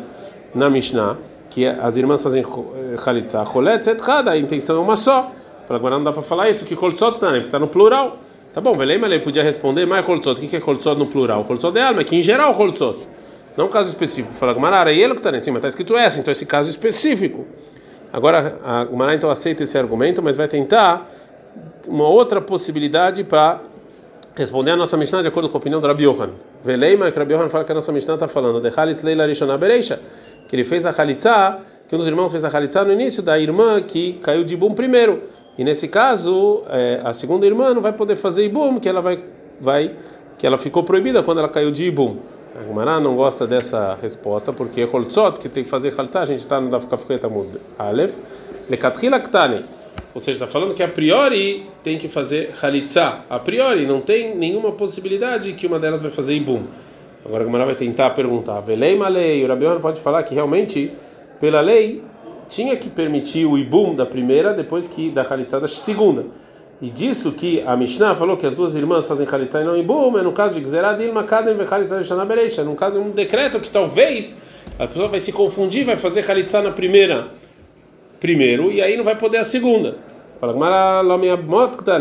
na 0.54 0.70
Mishnah, 0.70 1.18
que 1.50 1.66
as 1.66 1.98
irmãs 1.98 2.22
fazem 2.22 2.42
chalitza, 3.04 3.44
cholet 3.44 3.86
etrada, 3.86 4.30
a 4.30 4.38
intenção 4.38 4.76
é 4.76 4.80
uma 4.80 4.96
só. 4.96 5.30
Fala, 5.68 5.78
agora 5.78 5.96
não 5.96 6.04
dá 6.04 6.12
para 6.14 6.22
falar 6.22 6.48
isso, 6.48 6.64
que 6.64 6.74
choltzot 6.74 7.20
né? 7.20 7.32
Porque 7.32 7.48
está 7.48 7.58
no 7.58 7.68
plural. 7.68 8.16
Tá 8.54 8.62
bom, 8.62 8.72
velei 8.72 8.96
malei 8.96 9.18
podia 9.18 9.42
responder 9.42 9.84
mai 9.84 10.02
choltzot. 10.02 10.42
O 10.42 10.48
que, 10.48 10.56
é 10.56 10.60
choltzot 10.60 10.98
no 10.98 11.04
plural? 11.06 11.44
Choltzot 11.44 11.76
é 11.76 11.82
alma, 11.82 12.02
que 12.02 12.16
em 12.16 12.22
geral 12.22 12.54
choltzot. 12.54 12.96
Não 13.56 13.66
um 13.66 13.68
caso 13.68 13.88
específico. 13.88 14.34
Fala, 14.34 14.52
Gmará, 14.52 14.90
é 14.90 14.96
ele 14.96 15.14
que 15.14 15.20
está 15.20 15.36
em 15.36 15.40
cima, 15.40 15.58
está 15.58 15.68
escrito 15.68 15.96
essa, 15.96 16.20
então 16.20 16.32
esse 16.32 16.44
caso 16.44 16.68
específico. 16.68 17.46
Agora, 18.12 18.58
a 18.64 18.84
Gmará 18.84 19.14
então 19.14 19.30
aceita 19.30 19.62
esse 19.62 19.76
argumento, 19.78 20.22
mas 20.22 20.36
vai 20.36 20.48
tentar 20.48 21.10
uma 21.86 22.08
outra 22.08 22.40
possibilidade 22.40 23.22
para 23.24 23.60
responder 24.36 24.72
a 24.72 24.76
nossa 24.76 24.96
Mishnah 24.96 25.22
de 25.22 25.28
acordo 25.28 25.48
com 25.48 25.56
a 25.56 25.60
opinião 25.60 25.80
do 25.80 25.86
Rabi 25.86 26.04
Yohan. 26.04 26.30
Veleima, 26.64 27.10
que 27.10 27.18
Rabi 27.18 27.34
Yohan 27.34 27.48
fala 27.48 27.64
que 27.64 27.72
a 27.72 27.74
nossa 27.74 27.92
Mishnah 27.92 28.14
está 28.14 28.26
falando 28.26 28.60
de 28.60 28.68
Halitz 28.74 29.02
Leila 29.02 29.26
Rishona 29.26 29.56
Bereisha, 29.56 30.00
que 30.48 30.56
ele 30.56 30.64
fez 30.64 30.84
a 30.84 30.90
Halitzah, 30.90 31.60
que 31.88 31.94
um 31.94 31.98
dos 31.98 32.08
irmãos 32.08 32.32
fez 32.32 32.44
a 32.44 32.48
Halitzah 32.48 32.84
no 32.84 32.92
início 32.92 33.22
da 33.22 33.38
irmã 33.38 33.80
que 33.80 34.14
caiu 34.14 34.42
de 34.42 34.54
Ibum 34.54 34.74
primeiro. 34.74 35.22
E 35.56 35.62
nesse 35.62 35.86
caso, 35.86 36.64
é, 36.68 37.00
a 37.04 37.12
segunda 37.12 37.46
irmã 37.46 37.72
não 37.72 37.80
vai 37.80 37.92
poder 37.92 38.16
fazer 38.16 38.44
Ibum, 38.44 38.80
que 38.80 38.88
ela 38.88 39.00
vai, 39.00 39.22
vai, 39.60 39.94
que 40.36 40.44
ela 40.44 40.58
ficou 40.58 40.82
proibida 40.82 41.22
quando 41.22 41.38
ela 41.38 41.48
caiu 41.48 41.70
de 41.70 41.84
Ibum. 41.84 42.18
A 42.56 42.62
Gemara 42.62 43.00
não 43.00 43.16
gosta 43.16 43.46
dessa 43.46 43.98
resposta 44.00 44.52
porque 44.52 44.84
Holtzot, 44.84 45.40
que 45.40 45.48
tem 45.48 45.64
que 45.64 45.70
fazer 45.70 45.92
Halitzah, 45.98 46.20
a 46.20 46.24
gente 46.24 46.38
está 46.38 46.60
no 46.60 46.70
Dafkafketa 46.70 47.28
Mud 47.28 47.48
Aleph, 47.76 48.14
Lekatrila 48.70 49.18
Ktani. 49.18 49.64
Ou 50.14 50.20
seja, 50.20 50.44
está 50.44 50.46
falando 50.46 50.74
que 50.74 50.82
a 50.82 50.88
priori 50.88 51.66
tem 51.82 51.98
que 51.98 52.08
fazer 52.08 52.52
halitzá. 52.62 53.24
A 53.28 53.40
priori 53.40 53.84
não 53.84 54.00
tem 54.00 54.36
nenhuma 54.36 54.70
possibilidade 54.70 55.52
que 55.54 55.66
uma 55.66 55.80
delas 55.80 56.02
vai 56.02 56.10
fazer 56.12 56.34
ibum. 56.34 56.62
Agora 57.24 57.42
a 57.42 57.46
Gamara 57.46 57.66
vai 57.66 57.74
tentar 57.74 58.10
perguntar. 58.10 58.60
Velei 58.60 58.94
malei. 58.94 59.44
O 59.44 59.48
Rabi 59.48 59.64
pode 59.80 60.00
falar 60.00 60.22
que 60.22 60.32
realmente, 60.32 60.92
pela 61.40 61.60
lei, 61.60 62.02
tinha 62.48 62.76
que 62.76 62.88
permitir 62.88 63.44
o 63.44 63.58
ibum 63.58 63.96
da 63.96 64.06
primeira 64.06 64.54
depois 64.54 64.86
que 64.86 65.10
da 65.10 65.22
halitzá 65.22 65.58
da 65.58 65.66
segunda. 65.66 66.26
E 66.82 66.90
disso 66.90 67.32
que 67.32 67.62
a 67.62 67.76
Mishnah 67.76 68.14
falou 68.14 68.36
que 68.36 68.46
as 68.46 68.54
duas 68.54 68.74
irmãs 68.74 69.06
fazem 69.06 69.26
halitzá 69.30 69.60
e 69.60 69.64
não 69.64 69.76
ibum, 69.76 70.18
é 70.18 70.22
no 70.22 70.32
caso 70.32 70.54
de 70.54 70.60
Gzerad 70.60 71.00
ilma 71.02 71.24
kadem 71.24 71.56
ve 71.56 71.64
halitzá 71.64 72.00
de 72.00 72.24
bereisha. 72.26 72.64
No 72.64 72.74
caso 72.74 73.00
de 73.00 73.06
um 73.06 73.10
decreto 73.10 73.60
que 73.60 73.70
talvez 73.70 74.42
a 74.78 74.86
pessoa 74.86 75.08
vai 75.08 75.20
se 75.20 75.32
confundir, 75.32 75.84
vai 75.84 75.96
fazer 75.96 76.28
halitzá 76.28 76.60
na 76.60 76.70
primeira 76.70 77.28
primeiro 78.20 78.72
e 78.72 78.80
aí 78.80 78.96
não 78.96 79.04
vai 79.04 79.16
poder 79.16 79.38
a 79.38 79.44
segunda. 79.44 79.96
Fala, 80.40 80.54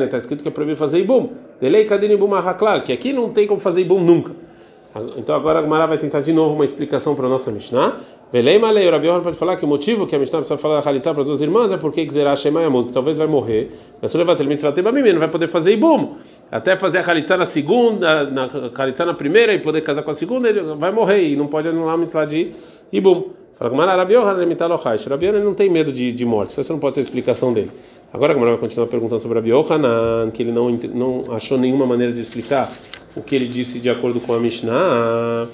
está 0.06 0.18
escrito 0.18 0.42
que 0.42 0.48
é 0.48 0.52
proibido 0.52 0.78
fazer 0.78 1.00
ibum. 1.00 1.32
Delei 1.62 1.86
kadin 1.86 2.12
ibum 2.12 2.32
que 2.86 2.94
aqui 2.94 3.14
não 3.14 3.30
tem 3.30 3.48
como 3.48 3.60
fazer 3.60 3.82
ibum 3.82 4.00
nunca. 4.00 4.32
Então 5.18 5.36
agora 5.36 5.60
a 5.60 5.62
Gemara 5.62 5.88
vai 5.88 5.98
tentar 5.98 6.22
de 6.22 6.32
novo 6.32 6.54
uma 6.56 6.66
explicação 6.66 7.16
para 7.16 7.26
a 7.26 7.30
nossa 7.30 7.52
Mishnah. 7.52 7.98
Belém 8.34 8.58
Malei, 8.58 8.88
o 8.88 8.90
Rabi 8.90 9.08
pode 9.22 9.38
falar 9.38 9.58
que 9.58 9.64
o 9.64 9.68
motivo 9.68 10.08
que 10.08 10.16
a 10.16 10.18
Mishnah 10.18 10.40
precisa 10.40 10.58
falar 10.58 10.82
da 10.82 10.90
Halitzah 10.90 11.14
para 11.14 11.22
as 11.22 11.28
duas 11.28 11.40
irmãs 11.40 11.72
é 11.72 11.78
porque 11.78 12.04
Gzerah 12.04 12.36
Shema 12.36 12.64
Yamut, 12.64 12.88
que 12.88 12.92
talvez 12.92 13.16
vai 13.16 13.28
morrer, 13.28 13.70
mas 14.02 14.10
se 14.10 14.18
levar 14.18 14.36
mitzvah 14.44 14.74
não 14.74 15.20
vai 15.20 15.28
poder 15.28 15.48
fazer 15.48 15.74
Ibum. 15.74 16.16
Até 16.52 16.76
fazer 16.76 16.98
a 16.98 17.02
Halitzah 17.08 17.38
na 17.38 17.46
segunda, 17.46 18.24
na 18.32 18.48
Halitzah 18.76 19.06
na 19.06 19.14
primeira 19.14 19.54
e 19.54 19.60
poder 19.60 19.82
casar 19.82 20.02
com 20.02 20.10
a 20.10 20.16
segunda, 20.16 20.50
ele 20.50 20.62
vai 20.62 20.92
morrer 20.92 21.28
e 21.28 21.36
não 21.36 21.46
pode 21.46 21.70
anular 21.70 21.94
a 21.94 21.98
mitzvah 21.98 22.26
de 22.26 22.54
Ibum. 22.92 23.26
Fala 23.56 23.70
que 23.70 23.78
Rabi 23.78 24.14
Yohanan 24.16 24.56
Rabi 25.10 25.26
Yohanan 25.28 25.44
não 25.44 25.54
tem 25.54 25.70
medo 25.70 25.94
de, 25.94 26.12
de 26.12 26.26
morte, 26.26 26.60
isso 26.60 26.74
não 26.74 26.80
pode 26.80 26.96
ser 26.96 27.02
a 27.02 27.04
explicação 27.04 27.54
dele. 27.54 27.70
Agora 28.12 28.32
a 28.32 28.34
Gamara 28.34 28.54
vai 28.54 28.62
continuar 28.62 28.88
perguntando 28.88 29.22
sobre 29.22 29.38
Rabi 29.38 29.52
Yohanan, 29.52 30.32
que 30.32 30.42
ele 30.42 30.52
não, 30.52 30.72
não 30.72 31.36
achou 31.36 31.56
nenhuma 31.56 31.86
maneira 31.86 32.12
de 32.12 32.20
explicar 32.20 32.72
o 33.16 33.22
que 33.22 33.36
ele 33.36 33.48
disse 33.48 33.80
de 33.80 33.92
acordo 33.92 34.20
com 34.20 34.34
a 34.34 34.40
Mishnah. 34.40 35.48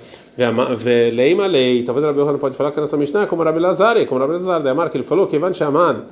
Leima 1.14 1.46
lei. 1.48 1.84
Talvez 1.84 2.06
Rabi 2.06 2.20
Yohanan 2.20 2.38
pode 2.38 2.56
falar 2.56 2.72
que 2.72 2.80
a 2.80 2.82
nossa 2.82 2.96
Mishnah 2.96 3.24
é 3.24 3.26
como 3.26 3.44
Rabi 3.44 3.60
Lazar, 3.60 3.98
é 3.98 4.06
como 4.06 4.22
Rabi 4.22 4.34
Lazar, 4.34 4.64
da 4.64 4.74
marca 4.74 4.96
ele 4.96 5.04
falou 5.04 5.28
que 5.28 5.36
Ivan 5.36 5.54
Shamad, 5.54 6.04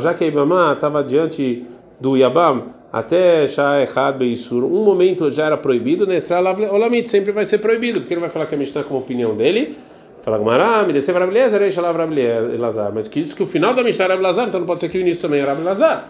já 0.00 0.12
que 0.12 0.26
Ibama 0.26 0.74
estava 0.74 1.02
diante 1.02 1.64
do 1.98 2.16
Yabam 2.16 2.64
até 2.92 3.48
Shah 3.48 3.82
Echad 3.82 4.18
Beisur, 4.18 4.62
um 4.64 4.84
momento 4.84 5.30
já 5.30 5.46
era 5.46 5.56
proibido, 5.56 6.06
Nesra 6.06 6.40
Olamit 6.70 7.08
sempre 7.08 7.32
vai 7.32 7.46
ser 7.46 7.58
proibido, 7.58 8.00
porque 8.00 8.12
ele 8.12 8.20
vai 8.20 8.28
falar 8.28 8.44
que 8.44 8.54
a 8.54 8.58
Mishnah 8.58 8.82
é 8.82 8.84
como 8.84 9.00
opinião 9.00 9.34
dele. 9.34 9.78
Fala 10.20 10.38
Gmará, 10.38 10.84
me 10.86 10.92
desceu 10.92 11.14
Rabi 11.14 11.32
Lezer, 11.32 11.62
Eixa 11.62 11.80
Lazar. 11.80 12.92
Mas 12.94 13.08
que 13.08 13.20
isso 13.20 13.34
que 13.34 13.42
o 13.42 13.46
final 13.46 13.72
da 13.72 13.82
Mishnah 13.82 14.04
é 14.04 14.08
Rabi 14.08 14.22
Lazar, 14.22 14.48
então 14.48 14.60
não 14.60 14.66
pode 14.66 14.80
ser 14.80 14.90
que 14.90 14.98
o 14.98 15.00
início 15.00 15.22
também 15.22 15.40
é 15.40 15.44
Rabi 15.44 15.62
Lazar. 15.62 16.08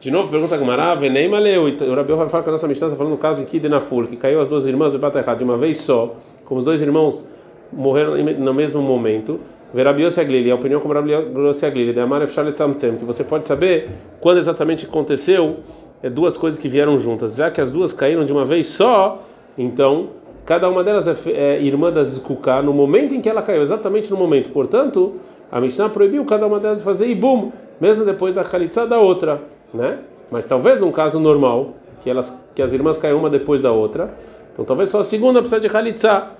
De 0.00 0.10
novo, 0.10 0.28
pergunta 0.28 0.56
Gmará, 0.56 0.94
Venem 0.94 1.28
Maleu. 1.28 1.64
O 1.64 1.94
Rabi 1.94 2.12
vai 2.12 2.28
falar 2.28 2.42
que 2.42 2.48
a 2.48 2.52
nossa 2.52 2.68
Mishnah 2.68 2.86
está 2.86 2.96
falando 2.96 3.12
no 3.12 3.18
caso 3.18 3.44
de 3.44 3.68
Nafur, 3.68 4.06
que 4.06 4.16
caiu 4.16 4.40
as 4.40 4.48
duas 4.48 4.66
irmãs 4.66 4.92
do 4.92 4.98
Bata 4.98 5.20
de 5.34 5.44
uma 5.44 5.56
vez 5.56 5.78
só, 5.78 6.14
como 6.44 6.58
os 6.58 6.64
dois 6.64 6.80
irmãos 6.80 7.24
morreram 7.72 8.16
no 8.38 8.54
mesmo 8.54 8.80
momento. 8.80 9.40
Verabi 9.74 10.04
Aglili, 10.06 10.50
a 10.50 10.54
opinião 10.54 10.80
como 10.80 10.94
Rabi 10.94 11.12
Aglili, 11.14 11.92
de 11.92 12.00
Amar 12.00 12.22
Efshal 12.22 12.50
Tzamtzem, 12.52 12.96
que 12.96 13.04
você 13.04 13.24
pode 13.24 13.44
saber 13.44 13.90
quando 14.20 14.38
exatamente 14.38 14.86
aconteceu 14.86 15.56
é 16.02 16.08
duas 16.08 16.38
coisas 16.38 16.58
que 16.58 16.68
vieram 16.68 16.96
juntas. 16.98 17.34
Já 17.34 17.50
que 17.50 17.60
as 17.60 17.70
duas 17.70 17.92
caíram 17.92 18.24
de 18.24 18.32
uma 18.32 18.44
vez 18.44 18.66
só, 18.66 19.22
então 19.58 20.10
Cada 20.48 20.66
uma 20.66 20.82
delas 20.82 21.06
é, 21.06 21.30
é 21.30 21.62
irmã 21.62 21.92
das 21.92 22.08
Zkuká 22.08 22.62
no 22.62 22.72
momento 22.72 23.14
em 23.14 23.20
que 23.20 23.28
ela 23.28 23.42
caiu, 23.42 23.60
exatamente 23.60 24.10
no 24.10 24.16
momento. 24.16 24.48
Portanto, 24.48 25.16
a 25.52 25.60
Mishnah 25.60 25.90
proibiu 25.90 26.24
cada 26.24 26.46
uma 26.46 26.58
delas 26.58 26.78
de 26.78 26.84
fazer 26.84 27.06
ibum, 27.06 27.52
mesmo 27.78 28.02
depois 28.02 28.32
da 28.32 28.40
Khalitsa 28.42 28.86
da 28.86 28.98
outra, 28.98 29.42
né? 29.72 29.98
Mas 30.30 30.44
talvez 30.44 30.80
num 30.80 30.92
caso 30.92 31.18
normal, 31.18 31.74
que 32.02 32.10
elas 32.10 32.36
que 32.54 32.62
as 32.62 32.72
irmãs 32.72 32.98
caem 32.98 33.14
uma 33.14 33.30
depois 33.30 33.60
da 33.60 33.72
outra, 33.72 34.14
então 34.52 34.64
talvez 34.64 34.88
só 34.88 35.00
a 35.00 35.04
segunda 35.04 35.40
precisa 35.40 35.60
de 35.60 35.68
Khalitsa. 35.68 36.30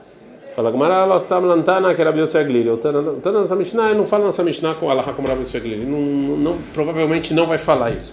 Fala 0.55 0.71
elas 0.71 1.23
estão 1.23 1.41
lantana 1.41 1.95
que 1.95 2.01
era 2.01 2.11
bioseglili. 2.11 2.69
Então 2.69 3.33
nossa 3.33 3.55
Mishnah 3.55 3.95
não 3.95 4.07
fala 4.07 4.25
nossa 4.25 4.43
Mishnah 4.43 4.75
com 4.75 4.91
Allah 4.91 5.05
como 5.15 5.29
bioseglili. 5.29 5.85
Não, 5.85 6.37
não, 6.37 6.59
provavelmente 6.75 7.33
não 7.33 7.47
vai 7.47 7.59
falar 7.59 7.93
isso. 7.93 8.13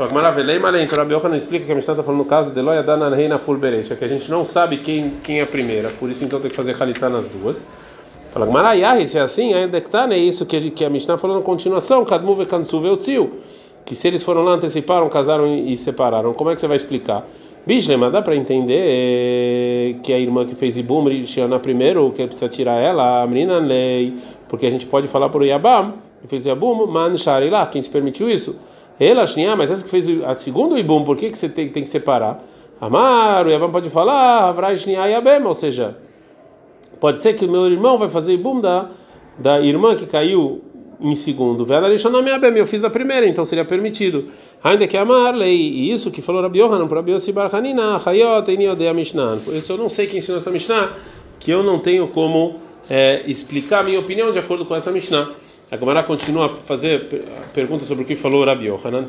Fala 0.00 0.14
maravilha, 0.14 0.58
mas 0.58 0.80
então 0.80 0.98
Rabi 0.98 1.12
Yohanan 1.12 1.36
explica 1.36 1.66
que 1.66 1.72
a 1.72 1.74
Mishnah 1.74 1.92
está 1.92 2.02
falando 2.02 2.20
no 2.20 2.24
caso 2.24 2.52
de 2.52 2.62
Loya 2.62 2.82
Dana 2.82 3.14
Reina 3.14 3.38
Fulberecha, 3.38 3.94
que 3.94 4.02
a 4.02 4.08
gente 4.08 4.30
não 4.30 4.46
sabe 4.46 4.78
quem, 4.78 5.14
quem 5.22 5.40
é 5.40 5.42
a 5.42 5.46
primeira, 5.46 5.90
por 5.90 6.08
isso 6.08 6.24
então 6.24 6.40
tem 6.40 6.48
que 6.48 6.56
fazer 6.56 6.74
Khalitá 6.74 7.10
nas 7.10 7.28
duas. 7.28 7.68
Fala 8.32 8.46
Marayah, 8.46 9.04
se 9.04 9.18
é 9.18 9.20
assim, 9.20 9.52
ainda 9.52 9.78
que 9.78 9.90
tá, 9.90 10.08
é 10.10 10.16
isso 10.16 10.46
que, 10.46 10.84
a 10.84 10.88
Mishnah 10.88 11.18
falou 11.18 11.36
na 11.36 11.42
continuação, 11.42 12.02
Kadmu 12.04 12.34
Vekansu 12.34 12.80
Veltziu, 12.80 13.40
que 13.90 13.96
se 13.96 14.06
eles 14.06 14.22
foram 14.22 14.44
lá, 14.44 14.52
anteciparam, 14.52 15.08
casaram 15.08 15.48
e, 15.48 15.76
separaram, 15.76 16.32
como 16.32 16.48
é 16.48 16.54
que 16.54 16.60
você 16.60 16.68
vai 16.68 16.76
explicar? 16.76 17.26
Bishlema, 17.66 18.08
dá 18.08 18.22
para 18.22 18.36
entender 18.36 19.98
que 20.00 20.12
a 20.12 20.18
irmã 20.20 20.46
que 20.46 20.54
fez 20.54 20.76
Ibum, 20.76 21.06
na 21.48 21.58
primeiro, 21.58 22.12
que 22.12 22.24
precisa 22.24 22.48
tirar 22.48 22.80
ela, 22.80 23.24
a 23.24 23.26
menina 23.26 23.58
lei, 23.58 24.14
porque 24.48 24.64
a 24.64 24.70
gente 24.70 24.86
pode 24.86 25.08
falar 25.08 25.28
por 25.28 25.44
Yabam, 25.44 25.94
que 26.22 26.28
fez 26.28 26.46
Yabum, 26.46 26.86
Man 26.86 27.14
lá, 27.50 27.66
quem 27.66 27.82
te 27.82 27.90
permitiu 27.90 28.30
isso? 28.30 28.54
Ela, 29.00 29.26
Shniá, 29.26 29.56
mas 29.56 29.72
essa 29.72 29.82
que 29.82 29.90
fez 29.90 30.06
a 30.22 30.34
segunda 30.34 30.78
Ibum, 30.78 31.02
por 31.02 31.16
que, 31.16 31.28
que 31.28 31.36
você 31.36 31.48
tem, 31.48 31.68
tem 31.68 31.82
que 31.82 31.88
separar? 31.88 32.44
Amar, 32.80 33.44
o 33.44 33.50
Yabam 33.50 33.72
pode 33.72 33.90
falar, 33.90 34.50
Avrai 34.50 34.76
Shniá 34.76 35.06
Yabem, 35.06 35.44
ou 35.44 35.54
seja, 35.54 35.96
pode 37.00 37.18
ser 37.18 37.34
que 37.34 37.44
o 37.44 37.50
meu 37.50 37.66
irmão 37.66 37.98
vai 37.98 38.08
fazer 38.08 38.34
Ibum 38.34 38.60
da, 38.60 38.88
da 39.36 39.60
irmã 39.60 39.96
que 39.96 40.06
caiu 40.06 40.62
em 41.00 41.14
segundo. 41.14 41.66
Eu 42.56 42.66
fiz 42.66 42.80
da 42.80 42.90
primeira, 42.90 43.26
então 43.26 43.44
seria 43.44 43.64
permitido. 43.64 44.26
Ainda 44.62 44.86
que 44.86 44.96
amar 44.96 45.34
lei, 45.34 45.56
e 45.56 45.92
isso 45.92 46.10
que 46.10 46.20
falou 46.20 46.42
Rabi 46.42 46.58
Yohanan 46.58 46.86
para 46.86 46.96
Rabi 46.96 47.12
Yossi 47.12 47.32
Bar 47.32 47.54
Hanina, 47.54 48.00
Hayot, 48.04 48.50
Eniodea 48.50 48.92
Mishnah. 48.92 49.38
Por 49.44 49.54
isso 49.54 49.72
eu 49.72 49.78
não 49.78 49.88
sei 49.88 50.06
quem 50.06 50.18
ensinou 50.18 50.38
essa 50.38 50.50
Mishnah, 50.50 50.92
que 51.38 51.50
eu 51.50 51.62
não 51.62 51.78
tenho 51.78 52.08
como 52.08 52.60
é, 52.88 53.22
explicar 53.26 53.80
a 53.80 53.82
minha 53.84 53.98
opinião 53.98 54.30
de 54.30 54.38
acordo 54.38 54.66
com 54.66 54.76
essa 54.76 54.90
Mishnah. 54.90 55.28
A 55.70 55.76
Gemara 55.76 56.02
continua 56.02 56.46
a 56.46 56.48
fazer 56.50 57.24
perguntas 57.54 57.88
sobre 57.88 58.04
o 58.04 58.06
que 58.06 58.16
falou 58.16 58.44
Rabi 58.44 58.66
Yohanan. 58.66 59.08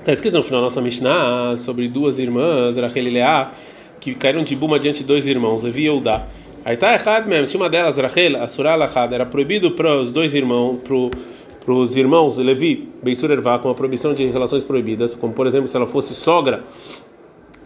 Está 0.00 0.12
escrito 0.12 0.34
no 0.34 0.42
final 0.42 0.60
da 0.60 0.64
nossa 0.64 0.80
Mishnah 0.80 1.56
sobre 1.56 1.86
duas 1.86 2.18
irmãs, 2.18 2.76
Rachel 2.76 3.06
e 3.06 3.10
Leá, 3.10 3.52
que 4.00 4.16
caíram 4.16 4.42
de 4.42 4.56
Buma 4.56 4.80
diante 4.80 5.02
de 5.02 5.06
dois 5.06 5.28
irmãos, 5.28 5.62
Levi 5.62 5.82
e 5.82 5.86
Eudá. 5.86 6.26
Aí 6.64 6.74
está 6.74 6.92
errado 6.92 7.28
mesmo, 7.28 7.46
se 7.46 7.56
uma 7.56 7.68
delas, 7.68 7.98
Rachel, 7.98 8.40
a 8.42 8.46
Surah 8.46 8.76
Lachad, 8.76 9.12
era 9.12 9.26
proibido 9.26 9.72
para 9.72 9.96
os 9.96 10.12
dois 10.12 10.34
irmãos, 10.34 10.78
para 10.84 11.74
os 11.74 11.96
irmãos 11.96 12.38
Levi, 12.38 12.88
Beisur 13.02 13.30
Ervá, 13.30 13.58
com 13.58 13.68
a 13.68 13.74
proibição 13.74 14.14
de 14.14 14.26
relações 14.26 14.62
proibidas, 14.62 15.14
como 15.14 15.32
por 15.32 15.46
exemplo 15.46 15.66
se 15.66 15.76
ela 15.76 15.86
fosse 15.86 16.14
sogra, 16.14 16.62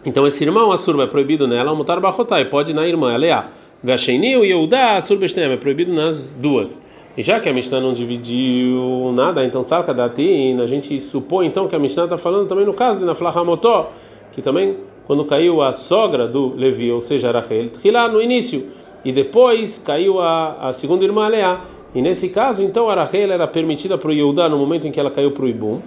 então 0.07 0.25
esse 0.25 0.41
irmão, 0.43 0.71
a 0.71 0.77
surba, 0.77 1.03
é 1.03 1.07
proibido 1.07 1.47
nela, 1.47 1.75
mutar 1.75 1.99
bachotai, 1.99 2.45
pode 2.45 2.73
na 2.73 2.87
irmã, 2.87 3.13
a 3.13 3.17
Leá. 3.17 3.49
Vasheni 3.83 4.35
e 4.35 4.47
Yehudá, 4.47 4.99
Surbestem, 5.01 5.43
é 5.43 5.57
proibido 5.57 5.93
nas 5.93 6.31
duas. 6.31 6.79
E 7.17 7.21
já 7.21 7.39
que 7.39 7.49
a 7.49 7.53
Mishnah 7.53 7.81
não 7.81 7.93
dividiu 7.93 9.13
nada, 9.15 9.43
então 9.43 9.63
saca 9.63 9.93
da 9.93 10.05
a 10.05 10.65
gente 10.65 11.01
supõe 11.01 11.47
então 11.47 11.67
que 11.67 11.75
a 11.75 11.79
Mishnah 11.79 12.05
está 12.05 12.17
falando 12.17 12.47
também 12.47 12.65
no 12.65 12.73
caso 12.73 12.99
de 12.99 13.05
Naflahamotó, 13.05 13.91
que 14.31 14.41
também 14.41 14.77
quando 15.05 15.25
caiu 15.25 15.61
a 15.61 15.73
sogra 15.73 16.27
do 16.27 16.55
Levi, 16.55 16.89
ou 16.89 17.01
seja, 17.01 17.31
Rachel, 17.31 17.69
lá 17.91 18.07
no 18.07 18.21
início, 18.21 18.67
e 19.03 19.11
depois 19.11 19.79
caiu 19.79 20.19
a, 20.19 20.69
a 20.69 20.73
segunda 20.73 21.03
irmã 21.03 21.27
Leá. 21.27 21.61
E 21.95 22.01
nesse 22.01 22.29
caso, 22.29 22.61
então, 22.61 22.89
a 22.89 22.95
Rachel 22.95 23.31
era 23.31 23.47
permitida 23.47 23.97
para 23.97 24.09
o 24.09 24.13
Yehudá 24.13 24.49
no 24.49 24.57
momento 24.57 24.85
em 24.85 24.91
que 24.91 24.99
ela 24.99 25.09
caiu 25.09 25.31
para 25.31 25.45
o 25.45 25.47
Ibum, 25.47 25.79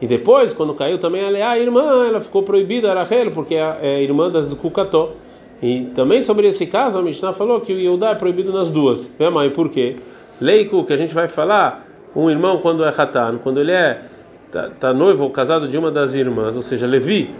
E 0.00 0.06
depois, 0.06 0.52
quando 0.52 0.74
caiu 0.74 0.98
também 0.98 1.24
a 1.24 1.28
Leá, 1.28 1.50
a 1.50 1.58
irmã, 1.58 2.06
ela 2.06 2.20
ficou 2.20 2.42
proibida, 2.42 2.90
a 2.92 2.94
Rachel, 2.94 3.32
porque 3.32 3.54
é, 3.54 3.78
é 3.82 4.02
irmã 4.02 4.30
das 4.30 4.54
Kukató. 4.54 5.12
E 5.60 5.86
também 5.94 6.20
sobre 6.20 6.46
esse 6.46 6.66
caso, 6.66 6.98
a 6.98 7.02
Mishnah 7.02 7.32
falou 7.32 7.60
que 7.60 7.72
o 7.72 7.78
Yehudá 7.78 8.10
é 8.10 8.14
proibido 8.14 8.52
nas 8.52 8.70
duas. 8.70 9.12
Vê, 9.18 9.28
mãe, 9.28 9.50
por 9.50 9.68
quê? 9.68 9.96
Leico, 10.40 10.84
que 10.84 10.92
a 10.92 10.96
gente 10.96 11.12
vai 11.12 11.26
falar, 11.26 11.84
um 12.14 12.30
irmão 12.30 12.58
quando 12.58 12.84
é 12.84 12.88
Hatan, 12.88 13.38
quando 13.42 13.60
ele 13.60 13.72
é 13.72 14.02
tá, 14.52 14.70
tá, 14.78 14.94
noivo 14.94 15.24
ou 15.24 15.30
casado 15.30 15.68
de 15.68 15.76
uma 15.76 15.90
das 15.90 16.14
irmãs, 16.14 16.54
ou 16.54 16.62
seja, 16.62 16.86
Levi, 16.86 17.30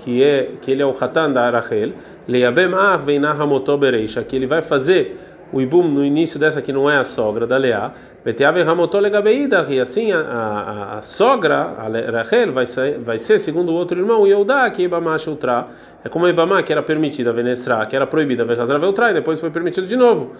que 0.00 0.22
é 0.22 0.50
que 0.60 0.70
ele 0.70 0.82
é 0.82 0.86
o 0.86 0.90
Hatan 0.90 1.30
da 1.30 1.42
Arachel, 1.44 1.92
Leiabem 2.28 2.74
Ar 2.74 2.98
vem 2.98 3.18
na 3.18 3.34
Bereisha, 3.78 4.22
que 4.22 4.36
ele 4.36 4.46
vai 4.46 4.60
fazer 4.60 5.18
o 5.50 5.62
Ibum 5.62 5.88
no 5.88 6.04
início 6.04 6.38
dessa 6.38 6.60
que 6.60 6.72
não 6.72 6.90
é 6.90 6.98
a 6.98 7.04
sogra 7.04 7.46
da 7.46 7.56
Leá, 7.56 7.92
Beteave 8.22 8.62
Ramotó 8.62 8.98
Legabeida, 8.98 9.64
e 9.70 9.80
assim 9.80 10.12
a, 10.12 10.20
a, 10.20 10.98
a, 10.98 11.02
sogra, 11.02 11.56
a 11.56 12.10
Rachel, 12.10 12.52
vai 12.52 12.66
ser, 12.66 12.98
vai 12.98 13.16
ser, 13.16 13.38
segundo 13.38 13.72
o 13.72 13.74
outro 13.74 13.98
irmão, 13.98 14.26
Yehudá, 14.26 14.70
que 14.70 14.82
Ibamá 14.82 15.16
Shultra, 15.16 15.68
é 16.04 16.08
como 16.10 16.28
Ibamá, 16.28 16.62
que 16.62 16.70
era 16.70 16.82
permitida, 16.82 17.32
Venesra, 17.32 17.86
que 17.86 17.96
era 17.96 18.06
proibida, 18.06 18.44
Vekazra 18.44 18.78
Veltra, 18.78 19.10
e 19.10 19.14
depois 19.14 19.40
foi 19.40 19.50
permitido 19.50 19.86
de 19.86 19.96
novo. 19.96 20.32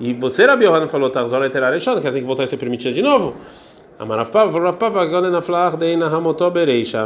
E 0.00 0.14
você, 0.14 0.46
Rabi 0.46 0.64
Yohanan, 0.64 0.88
falou, 0.88 1.10
Tarzola 1.10 1.46
Literária 1.46 1.78
que 1.78 1.88
ela 1.88 2.00
tem 2.00 2.12
que 2.12 2.20
voltar 2.20 2.44
a 2.44 2.46
ser 2.46 2.56
permitida 2.56 2.94
de 2.94 3.02
novo. 3.02 3.34
A 3.98 4.04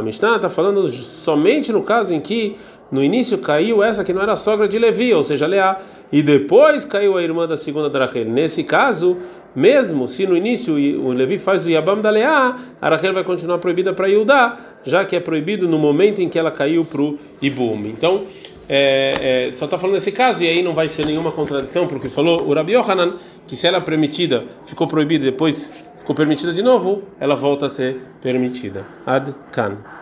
Mishnah 0.01 0.35
está 0.35 0.49
falando 0.49 0.89
somente 0.89 1.71
no 1.71 1.83
caso 1.83 2.13
em 2.13 2.19
que 2.19 2.57
no 2.91 3.03
início 3.03 3.37
caiu 3.37 3.81
essa 3.81 4.03
que 4.03 4.11
não 4.11 4.21
era 4.21 4.35
sogra 4.35 4.67
de 4.67 4.77
Levi, 4.77 5.13
ou 5.13 5.23
seja, 5.23 5.47
Leá, 5.47 5.79
e 6.11 6.21
depois 6.21 6.83
caiu 6.83 7.17
a 7.17 7.23
irmã 7.23 7.47
da 7.47 7.55
segunda 7.55 7.89
da 7.89 7.99
Rachel. 7.99 8.25
Nesse 8.25 8.63
caso, 8.63 9.17
mesmo 9.55 10.07
se 10.07 10.27
no 10.27 10.35
início 10.35 10.73
o 10.73 11.13
Levi 11.13 11.37
faz 11.39 11.65
o 11.65 11.69
Yabam 11.69 12.01
da 12.01 12.09
Leá, 12.09 12.57
a 12.81 12.89
Rachel 12.89 13.13
vai 13.13 13.23
continuar 13.23 13.59
proibida 13.59 13.93
para 13.93 14.07
Yudá, 14.07 14.57
já 14.83 15.05
que 15.05 15.15
é 15.15 15.19
proibido 15.19 15.67
no 15.69 15.79
momento 15.79 16.21
em 16.21 16.27
que 16.27 16.37
ela 16.37 16.51
caiu 16.51 16.83
para 16.83 17.01
o 17.01 17.17
Ibum. 17.41 17.85
Então, 17.85 18.23
é, 18.67 19.47
é, 19.47 19.51
só 19.53 19.65
está 19.65 19.77
falando 19.77 19.95
nesse 19.95 20.11
caso, 20.11 20.43
e 20.43 20.47
aí 20.47 20.61
não 20.61 20.73
vai 20.73 20.87
ser 20.87 21.05
nenhuma 21.05 21.31
contradição, 21.31 21.87
porque 21.87 22.09
falou 22.09 22.43
o 22.43 22.53
Rabi 22.53 22.73
Yohanan 22.73 23.15
que 23.47 23.55
se 23.55 23.67
ela 23.67 23.77
é 23.77 23.81
permitida, 23.81 24.45
ficou 24.65 24.87
proibida, 24.87 25.25
depois 25.25 25.85
ficou 25.97 26.15
permitida 26.15 26.51
de 26.51 26.61
novo, 26.61 27.03
ela 27.19 27.35
volta 27.35 27.67
a 27.67 27.69
ser 27.69 28.01
permitida. 28.21 28.85
Ad 29.05 29.33
Kan. 29.51 29.77